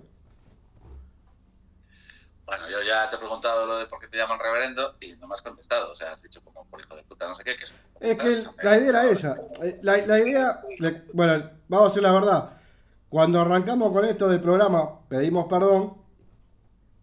[2.46, 5.28] Bueno, yo ya te he preguntado lo de por qué te llaman reverendo y no
[5.28, 5.91] me has contestado.
[5.91, 7.56] O sea, has dicho como por hijo de puta, no sé qué.
[7.56, 9.38] Que es, Es que el- la idea era esa.
[9.64, 10.62] Eh, La, la idea,
[11.14, 12.50] bueno, vamos a decir la verdad.
[13.10, 15.98] Cuando arrancamos con esto del programa, pedimos perdón.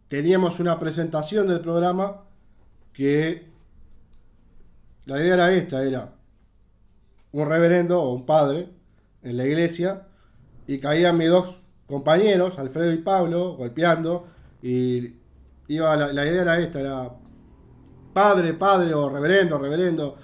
[0.09, 2.25] Teníamos una presentación del programa
[2.93, 3.49] que
[5.07, 6.13] la idea era esta, era
[7.33, 8.69] un reverendo o un padre
[9.23, 10.07] en la iglesia
[10.67, 14.27] y caían mis dos compañeros, Alfredo y Pablo, golpeando
[14.63, 15.15] y
[15.71, 17.11] iba la, la idea era esta, era
[18.13, 20.17] padre, padre o reverendo, reverendo,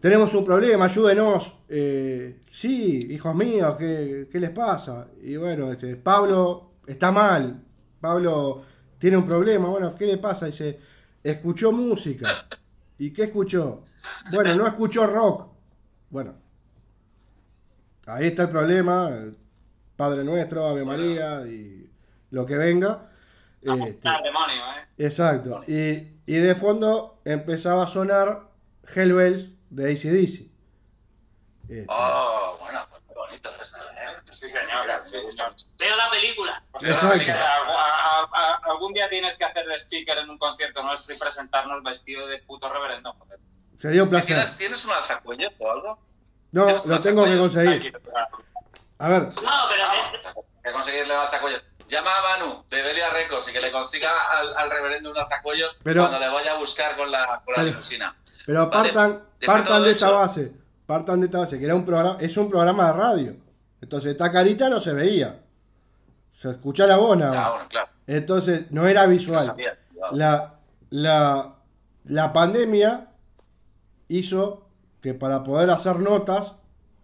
[0.00, 1.54] tenemos un problema, ayúdenos.
[1.68, 5.08] Eh, sí, hijos míos, ¿qué, qué les pasa?
[5.22, 7.62] Y bueno, este, Pablo está mal,
[8.00, 8.62] Pablo
[8.98, 10.46] tiene un problema, bueno, ¿qué le pasa?
[10.46, 10.78] Dice,
[11.22, 12.46] escuchó música.
[12.98, 13.84] ¿Y qué escuchó?
[14.32, 15.48] Bueno, no escuchó rock.
[16.10, 16.34] Bueno,
[18.06, 19.10] ahí está el problema,
[19.96, 21.90] Padre Nuestro, Ave María y
[22.30, 23.10] lo que venga.
[23.62, 24.86] Este, Ah, demonio, ¿eh?
[24.98, 25.64] Exacto.
[25.66, 28.42] Y, y de fondo empezaba a sonar
[28.94, 30.48] Hellbells de ACDC.
[31.68, 34.16] Este, Oh, bueno, pues qué bonito esto, ¿eh?
[34.30, 34.86] Sí, señor.
[35.04, 35.54] Sí, señor.
[35.78, 36.62] Veo la película.
[36.80, 37.32] Exacto.
[37.32, 41.18] A- a- a- algún día tienes que hacer de speaker en un concierto nuestro y
[41.18, 43.12] presentarnos vestido de puto reverendo.
[43.12, 43.38] Joder.
[43.78, 44.26] Sería un placer.
[44.28, 45.98] ¿Tienes, ¿Tienes un alzacuellos o algo?
[46.52, 48.00] No, lo tengo que conseguir.
[49.00, 49.32] A ver, No,
[49.68, 51.62] pero Hay que conseguirle alzacuellos.
[51.88, 55.78] Llama a Manu de Delia Records y que le consiga al, al reverendo un alzacuellos
[55.82, 58.16] Pero- cuando le vaya a buscar con la, con la Pero- limusina.
[58.46, 60.52] pero Vale, partan, todo de esta base.
[60.86, 63.36] Partan de esta base, que era un programa, es un programa de radio.
[63.80, 65.40] Entonces esta carita no se veía.
[66.32, 67.88] Se escucha la voz nada Ah, bueno, claro.
[68.06, 69.54] Entonces no era No visual.
[70.12, 70.54] La,
[70.90, 71.54] la,
[72.04, 73.08] la pandemia
[74.08, 74.66] hizo
[75.02, 76.54] que para poder hacer notas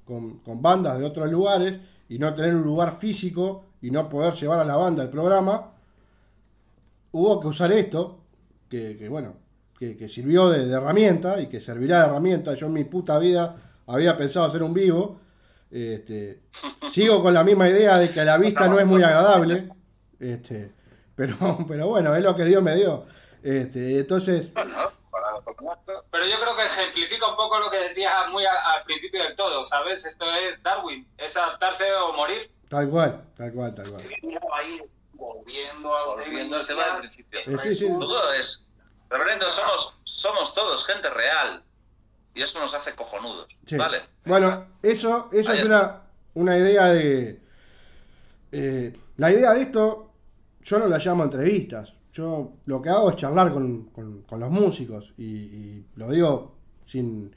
[0.04, 1.78] con, con bandas de otros lugares
[2.08, 5.72] y no tener un lugar físico y no poder llevar a la banda el programa,
[7.12, 8.18] hubo que usar esto,
[8.70, 9.36] que, bueno,
[9.78, 12.54] que, sirvió de, herramienta y que servirá de herramienta.
[12.54, 13.56] Yo en mi puta vida
[13.86, 15.20] había pensado hacer un vivo.
[15.70, 16.40] Este,
[16.90, 19.68] sigo con la misma idea de que a la vista no es muy agradable.
[20.18, 20.72] Este,
[21.14, 21.36] pero,
[21.68, 23.04] pero bueno, es lo que Dios me dio.
[23.42, 28.84] Este, entonces, Pero yo creo que ejemplifica un poco lo que decía muy a- al
[28.84, 30.06] principio del todo, ¿sabes?
[30.06, 32.53] Esto es Darwin, es adaptarse o morir.
[32.68, 34.02] Tal cual, tal cual, tal cual.
[34.02, 34.80] ahí
[35.12, 37.40] volviendo al Volviendo al tema del principio.
[37.46, 37.86] Eh, sí, sí.
[37.88, 38.66] Todo es.
[39.10, 41.62] Reverendo, somos, somos todos gente real.
[42.34, 43.46] Y eso nos hace cojonudos.
[43.64, 43.76] Sí.
[43.76, 44.02] ¿Vale?
[44.24, 46.02] Bueno, eso, eso Ahí es una,
[46.34, 47.40] una idea de...
[48.52, 50.10] eh, la idea de esto,
[50.62, 51.92] yo no la llamo entrevistas.
[52.12, 55.12] Yo lo que hago es charlar con, con- con los músicos.
[55.16, 57.34] Y, y lo digo sin,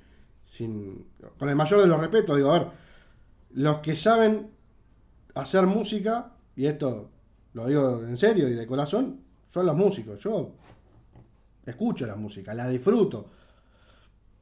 [0.50, 1.12] sin...
[1.38, 2.36] Con el mayor de los respetos.
[2.36, 2.68] Digo, a ver,
[3.52, 4.52] los que saben
[5.40, 7.10] hacer música, y esto
[7.54, 10.20] lo digo en serio y de corazón, son los músicos.
[10.22, 10.52] Yo
[11.66, 13.30] escucho la música, la disfruto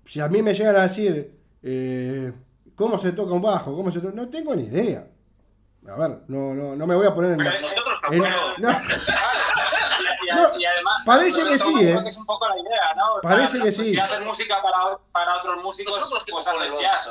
[0.06, 2.32] si a mí me llegan a decir eh,
[2.76, 5.08] cómo se toca un bajo, cómo se toca, no tengo ni idea.
[5.88, 8.54] A ver, no, no, no me voy a poner en Pero la- Nosotros en- tampoco.
[8.60, 8.70] no,
[10.36, 12.00] No, y además, parece que sí, ¿eh?
[12.02, 13.22] que es un poco la idea, ¿no?
[13.22, 13.92] Parece que pues, sí.
[13.92, 17.10] Si haces música para, para otros músicos, Nosotros pues haces jazz.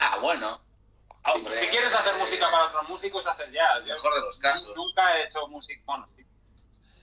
[0.00, 0.58] Ah, bueno.
[1.32, 4.72] Hombre, Si quieres hacer música para otros músicos, haces Yo mejor de los casos.
[4.76, 6.24] Nunca he hecho música, bueno, sí.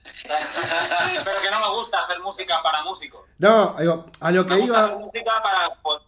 [1.24, 3.28] Pero que no me gusta hacer música para músicos.
[3.38, 6.02] No, digo, a lo que Me gusta hacer iba, música para, pues,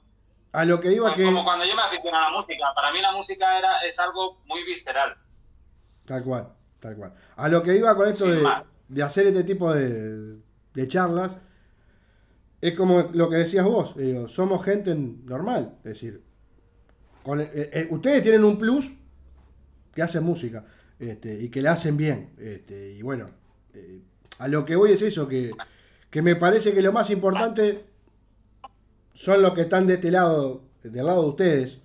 [0.52, 1.24] a lo que iba que...
[1.24, 2.72] como cuando yo me aficioné a la música.
[2.74, 5.16] Para mí la música era, es algo muy visceral.
[6.04, 7.14] Tal cual, tal cual.
[7.36, 8.48] A lo que iba con esto de,
[8.88, 10.38] de hacer este tipo de,
[10.74, 11.32] de charlas,
[12.60, 16.23] es como lo que decías vos, digo, somos gente normal, es decir,
[17.24, 18.92] con, eh, eh, ustedes tienen un plus
[19.94, 20.64] que hacen música
[20.98, 22.34] este, y que la hacen bien.
[22.38, 23.30] Este, y bueno,
[23.72, 24.00] eh,
[24.38, 25.50] a lo que voy es eso, que,
[26.10, 27.86] que me parece que lo más importante
[29.14, 31.78] son los que están de este lado, del lado de ustedes,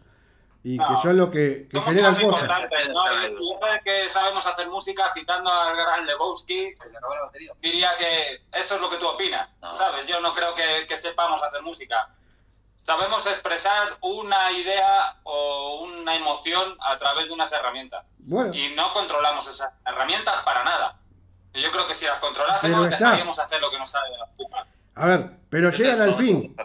[0.61, 2.49] y que son los que, generan cosas.
[2.49, 2.57] ¿no?
[2.59, 6.73] Y y eso de que sabemos hacer música, citando al gran Lebowski,
[7.61, 9.73] diría que eso es lo que tú opinas, No.
[9.75, 10.05] ¿sabes?
[10.05, 12.13] Yo no creo que, que sepamos hacer música.
[12.89, 18.03] Sabemos expresar una idea o una emoción a través de unas herramientas.
[18.17, 20.97] Bueno, Y no controlamos esas herramientas para nada.
[21.53, 24.65] Yo creo que si las controlásemos, dejaríamos hacer lo que nos sale de la puta.
[24.95, 26.55] a ver, pero llegan al fin.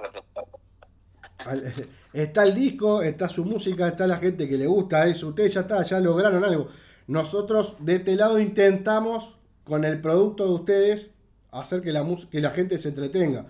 [2.15, 5.29] Está el disco, está su música, está la gente que le gusta eso.
[5.29, 6.71] Ustedes ya está, ya lograron algo.
[7.07, 11.11] Nosotros de este lado intentamos con el producto de ustedes
[11.53, 13.45] hacer que la, que la gente se entretenga.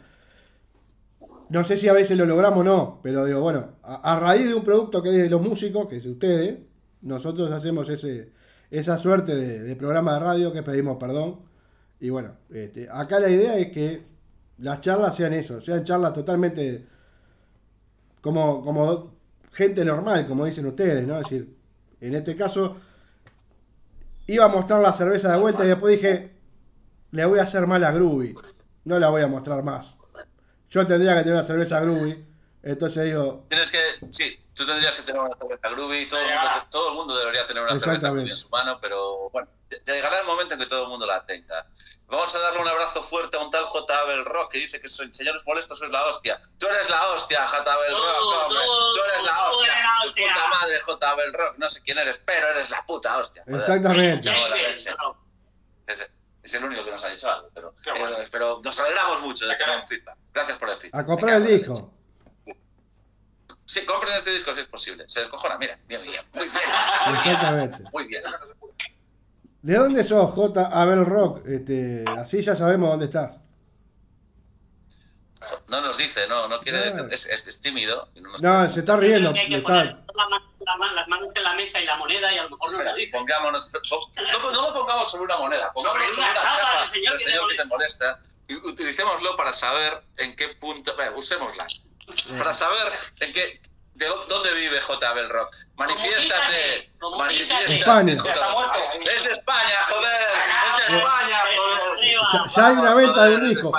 [1.49, 4.55] No sé si a veces lo logramos o no, pero digo, bueno, a, raíz de
[4.55, 6.59] un producto que es de los músicos, que es de ustedes,
[7.03, 8.32] nosotros hacemos ese,
[8.70, 11.40] esa suerte de, de programa de radio que pedimos perdón.
[12.01, 14.03] Y bueno, este, acá la idea es que
[14.59, 16.86] las charlas sean eso, sean charlas totalmente
[18.20, 19.14] como, como
[19.53, 21.16] gente normal, como dicen ustedes, ¿no?
[21.16, 21.57] Es decir,
[22.01, 22.76] en este caso,
[24.26, 26.32] iba a mostrar la cerveza de vuelta y después dije,
[27.11, 28.34] le voy a hacer mal a Groovy,
[28.84, 29.97] no la voy a mostrar más.
[30.70, 32.24] Yo tendría que tener una cerveza Groovy,
[32.62, 33.78] entonces digo, Tienes que,
[34.10, 37.46] sí, tú tendrías que tener una cerveza groovy, todo, el mundo, todo el mundo debería
[37.46, 39.48] tener una cerveza groovy en su mano, pero bueno,
[39.86, 41.66] llegará el momento en que todo el mundo la tenga.
[42.06, 43.98] Vamos a darle un abrazo fuerte a un tal J.
[44.00, 46.40] Abel Rock que dice que soy, señores molestos, sois la hostia.
[46.58, 47.72] Tú eres la hostia, J.
[47.72, 48.60] Abel Rock, hombre.
[48.64, 49.72] tú, Tú eres la tú hostia.
[49.72, 51.10] eres la Tu puta madre, J.
[51.10, 51.54] Abel Rock.
[51.58, 53.42] No sé quién eres, pero eres la puta hostia.
[53.44, 53.58] joder.
[53.60, 54.30] exactamente.
[56.45, 56.47] No.
[56.47, 58.18] Es, el único que nos ha dicho algo, pero, Qué bueno.
[58.18, 60.16] eh, pero nos alegramos mucho de tener un feedback.
[60.32, 61.01] Gracias por el feedback.
[61.01, 61.90] A comprar el disco.
[63.66, 65.05] Sí, compren este disco si es posible.
[65.09, 66.22] Se descojona, mira, bien, bien.
[66.34, 66.53] Muy bien.
[67.07, 67.16] Muy bien.
[67.16, 67.84] Exactamente.
[67.92, 68.22] Muy bien.
[69.62, 70.66] ¿De dónde sos, J.
[70.66, 71.47] Abel Rock?
[71.47, 73.38] Este, así ya sabemos dónde estás.
[75.68, 77.05] No nos dice, no, no quiere No.
[77.05, 77.12] decir.
[77.12, 78.09] Es, es, es tímido.
[78.14, 79.32] y no nos No, se está riendo.
[79.32, 82.32] Que hay que poner la ma- la las manos en la mesa y la moneda
[82.32, 83.11] y a lo mejor no lo dice.
[83.12, 83.68] pongámonos.
[83.72, 86.90] No, no lo pongamos sobre una moneda, pongámoslo Sobre sobre una una chapa chapa del
[86.90, 88.18] señor del señor te que te molesta
[88.49, 90.95] y utilicémoslo para saber en qué punto.
[90.97, 91.66] Bueno, usémosla.
[92.38, 93.61] Para saber en qué.
[93.95, 95.09] ¿De dó- dónde vive J.
[95.09, 95.55] Abel Rock?
[95.76, 96.90] Manifiéstate.
[97.16, 97.76] Manifiéstate.
[97.76, 98.16] España.
[98.18, 98.72] J.
[99.14, 100.11] Es España, joder.
[100.88, 101.84] Es España, joder.
[102.32, 103.72] Ya, ya hay una venta de un disco.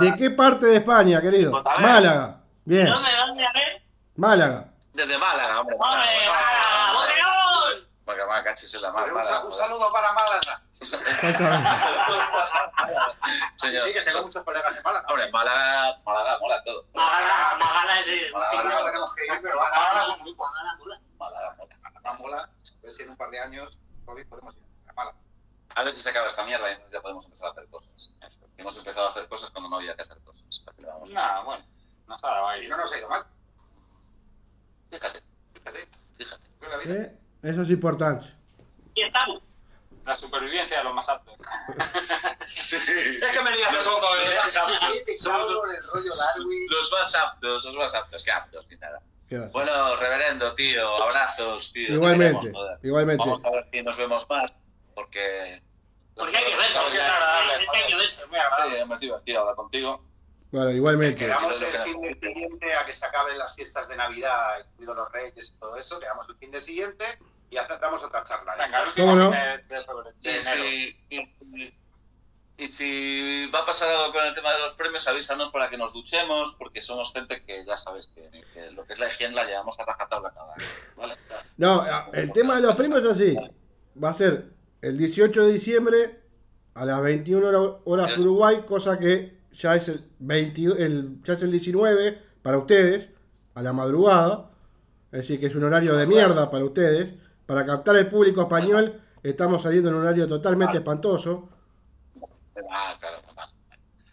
[0.00, 1.62] ¿De qué parte de España, querido?
[1.80, 2.36] Málaga.
[2.64, 3.46] Bien, ¿Dónde, dónde?
[3.46, 3.82] A ver.
[4.16, 4.64] Málaga.
[4.92, 5.76] Desde Málaga, hombre.
[5.78, 7.86] ¡Hombre, Málaga!
[8.04, 10.62] Porque va, cachis en la Málaga, un saludo para Málaga.
[10.80, 11.20] Exactamente.
[13.56, 13.84] Señor.
[13.84, 15.06] Sí, que tengo muchos colegas en Málaga.
[15.08, 16.84] Hombre, Málaga, Málaga, mola todo.
[16.94, 18.32] Magala, Magala es.
[18.32, 20.44] Málaga, Málaga tenemos que ir, pero Málaga Málaga es un grupo.
[20.46, 21.00] Magala, mola.
[21.18, 21.76] Málaga, mola.
[21.82, 22.38] Málaga mola.
[22.38, 22.50] A
[22.82, 25.16] ver si en un par de años podemos ir a Málaga.
[25.76, 27.89] A ver si se acaba esta mierda y ya podemos empezar a hacer cosas.
[28.60, 30.42] Hemos empezado a hacer cosas cuando no había que hacer cosas.
[30.64, 31.64] ¿Para qué le vamos Nah, bueno,
[32.06, 32.68] no se ha dado Y ahí.
[32.68, 33.24] no nos ha ido mal.
[34.90, 35.22] Fíjate,
[35.54, 35.88] Fíjate,
[36.18, 36.92] fíjate.
[36.92, 38.26] Eh, Eso es importante.
[38.94, 39.42] Y estamos.
[40.04, 41.34] La supervivencia de los más aptos.
[42.46, 42.76] Sí.
[42.76, 46.66] Es que me lías un poco, Darwin.
[46.70, 49.00] Los más aptos, los más aptos, que aptos, ni nada.
[49.52, 51.86] Bueno, reverendo, tío, abrazos, tío.
[51.86, 52.52] te Igualmente,
[52.82, 53.24] igualmente.
[53.24, 54.52] Vamos a ver si nos vemos más,
[54.94, 55.62] porque...
[56.14, 56.78] Porque hay que verse.
[56.80, 58.26] Porque es agradable, hay que verse.
[58.26, 58.80] Muy agradable.
[58.80, 60.04] Sí, me es divertido hablar contigo.
[60.50, 61.16] Bueno, igualmente.
[61.16, 64.58] Quedamos Lo que el fin de siguiente a que se acaben las fiestas de Navidad,
[64.66, 66.00] incluidos los Reyes y todo eso.
[66.00, 67.04] Quedamos el fin de siguiente
[67.50, 68.56] y aceptamos otra charla.
[68.56, 69.30] Venga, el ¿Cómo último no?
[69.30, 71.74] de, de Y si, y,
[72.56, 75.78] y si va a pasar algo con el tema de los premios, avísanos para que
[75.78, 79.34] nos duchemos, porque somos gente que ya sabes que, que lo que es la higiene
[79.34, 80.66] la llevamos a rajatabla cada año.
[80.96, 81.16] ¿vale?
[81.56, 83.36] No, el tema de los premios es así.
[84.02, 84.50] Va a ser
[84.82, 86.20] el 18 de diciembre
[86.74, 91.42] a las 21 hora- horas Uruguay, cosa que ya es el, 22 el- ya es
[91.42, 93.08] el 19 para ustedes,
[93.54, 94.50] a la madrugada.
[95.12, 97.12] Es decir, que es un horario de mierda para ustedes.
[97.46, 101.48] Para captar el público español, estamos saliendo en un horario totalmente espantoso.
[102.70, 103.48] Ah, claro, normal.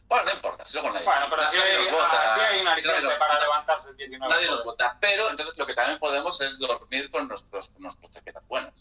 [0.09, 2.33] Bueno, no importa, si luego nadie, Bueno, pero si nadie hay, nos vota.
[2.33, 3.39] así hay una si para vota.
[3.41, 4.33] levantarse el 19.
[4.33, 8.09] Nadie nos vota, pero entonces lo que también podemos es dormir con nuestros, con nuestros
[8.11, 8.73] chaquetas buenas.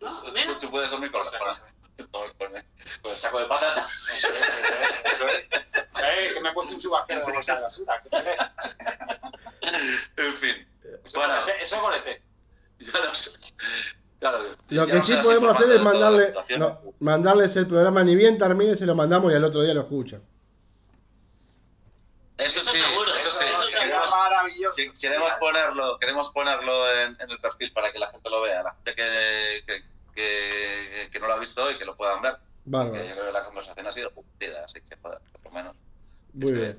[0.00, 0.58] No, Tú, mira.
[0.58, 1.22] tú puedes dormir con,
[2.10, 2.64] con el,
[3.02, 3.90] con el saco de patatas.
[5.04, 5.44] Eso es.
[5.52, 8.02] Eh, que me he puesto un chubasquero de bolsa de basura.
[10.16, 10.66] En fin.
[11.04, 12.22] Eso Bueno, Eso es golete.
[12.78, 13.30] ya lo sé.
[14.20, 14.38] Claro,
[14.70, 18.86] Lo que sí podemos hacer es mandarle, no, mandarles el programa ni bien termine, se
[18.86, 20.22] lo mandamos y al otro día lo escuchan.
[22.44, 23.44] Eso Eso sí, seguro, eso sí.
[23.44, 24.76] eso Queremos, maravilloso.
[24.76, 28.62] que- queremos ponerlo, queremos ponerlo en, en el perfil para que la gente lo vea,
[28.62, 29.82] la gente que, que,
[30.14, 32.34] que, que no lo ha visto y que lo puedan ver.
[32.66, 33.04] Bárbaro.
[33.04, 35.76] yo creo que la conversación ha sido divertida, así que joder, por lo menos.
[36.34, 36.78] Muy Este, bien.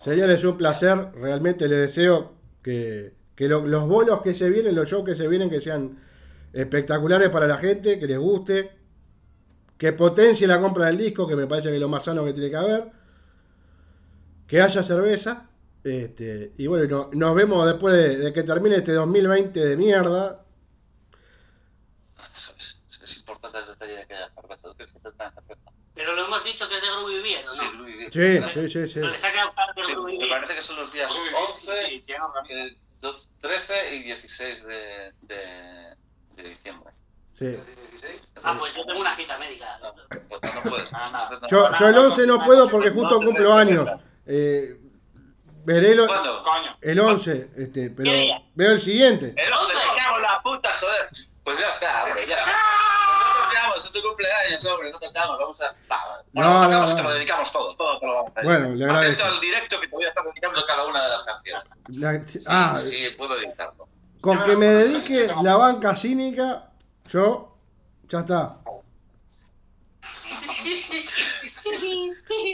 [0.00, 1.12] Señores, un placer.
[1.14, 5.26] Realmente les deseo que, que lo- los bolos que se vienen, los shows que se
[5.28, 5.98] vienen, que sean
[6.52, 8.70] espectaculares para la gente, que les guste,
[9.78, 12.32] que potencie la compra del disco, que me parece que es lo más sano que
[12.32, 12.84] tiene que haber,
[14.46, 15.48] que haya cerveza.
[15.82, 20.44] Este, y bueno, no- nos vemos después de, de que termine este 2020 de mierda.
[22.56, 24.62] es, es importante el detalle de que haya cerveza.
[24.68, 25.70] ¿Tú crees que te traen cerveza?
[25.94, 27.82] Pero lo hemos dicho que es de Groovy Beer, ¿o Sí, no?
[27.82, 28.50] Louis Sí, Vuitton.
[28.54, 28.98] sí, sí, sí.
[29.00, 30.30] No quedado claro que es Sí, Groovy me Beer.
[30.30, 32.04] parece que son los días Uy, 11, sí,
[32.48, 35.36] eh, 12, 13 y 16 de, de,
[36.36, 36.90] de diciembre.
[37.34, 37.56] sí.
[38.42, 39.78] Ah, pues yo tengo una cita médica.
[39.82, 40.12] No, pues
[40.92, 40.98] no.
[40.98, 43.88] Ah, no- Yo, yo el 11 no puedo porque justo cumplo años.
[44.26, 44.76] Eh,
[45.64, 46.42] veré lo- ¿Cuándo?
[46.42, 46.76] Coño.
[46.80, 48.10] el 11, este, pero
[48.54, 49.34] veo el siguiente.
[49.36, 51.08] El 11, me cago en la puta, joder.
[51.44, 52.52] Pues ya está, hombre, ya está.
[52.52, 55.74] No tocamos, es tu cumpleaños, hombre, no tocamos, vamos a...
[56.32, 56.94] Bueno, No, no, no, tocamos no.
[56.94, 58.60] y te lo dedicamos todo, todo te lo vamos a dedicar.
[58.60, 59.24] Bueno, le Atento agradezco.
[59.26, 61.68] al directo que te voy a estar dedicando cada una de las canciones.
[61.88, 63.88] La- Sí, ah, sí, puedo editarlo.
[64.22, 66.70] con que me dedique la banca cínica,
[67.10, 67.58] yo
[68.08, 68.56] ya está.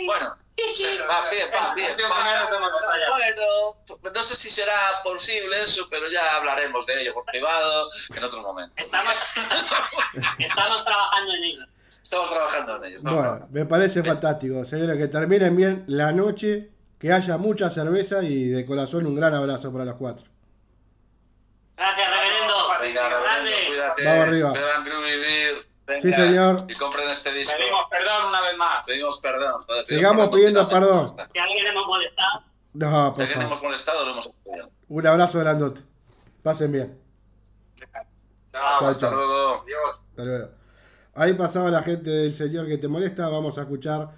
[0.06, 0.34] Bueno,
[1.08, 1.96] va bien.
[3.98, 8.24] Bueno, no sé si será posible eso, pero ya hablaremos de ello por privado en
[8.24, 8.72] otro momento.
[8.76, 9.14] Estamos,
[10.38, 11.64] estamos trabajando en ello.
[12.02, 12.98] Estamos trabajando en ello.
[13.02, 18.48] Bueno, me parece fantástico, señores, que terminen bien la noche, que haya mucha cerveza y
[18.48, 20.26] de corazón un gran abrazo para los cuatro.
[21.76, 22.54] Gracias, reverendo.
[22.80, 24.04] Venga, Reverendo, cuídate.
[24.04, 24.52] Vamos arriba.
[24.52, 25.69] Beban Groovy Beer.
[25.90, 26.64] Venga, Sí, señor.
[26.68, 27.54] Y compren este disco.
[27.58, 28.86] Pedimos perdón una vez más.
[28.86, 29.62] Pedimos perdón.
[29.62, 31.16] joder, Sigamos perdón pidiendo perdón.
[31.32, 34.70] Si alguien hemos molestado, No, Si por alguien hemos molestado, lo hemos hecho.
[34.88, 35.80] Un abrazo grandote.
[36.42, 37.00] Pasen bien.
[37.78, 38.02] Chao.
[38.52, 39.14] Chao, Hasta chao.
[39.16, 39.62] luego.
[39.62, 40.00] Adiós.
[40.10, 40.48] Hasta luego.
[41.14, 43.28] Ahí pasaba la gente del señor que te molesta.
[43.28, 44.08] Vamos a escuchar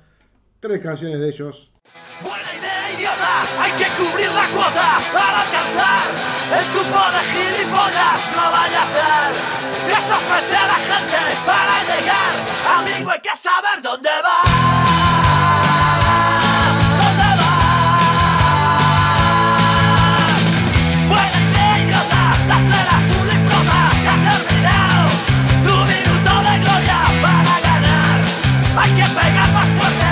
[0.61, 1.73] tres canciones de ellos.
[2.23, 8.51] Buena idea, idiota, hay que cubrir la cuota para alcanzar el cupo de gilipollas, no
[8.51, 12.35] vaya a ser que sospeche la gente para llegar.
[12.79, 14.63] Amigo, hay que saber dónde va.
[28.75, 30.12] Hay que pegar más fuerte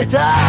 [0.00, 0.39] the time.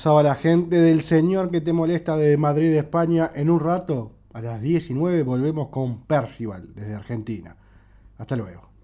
[0.00, 3.30] pasaba la gente del señor que te molesta de Madrid, España.
[3.34, 7.54] En un rato, a las 19, volvemos con Percival desde Argentina.
[8.16, 8.69] Hasta luego.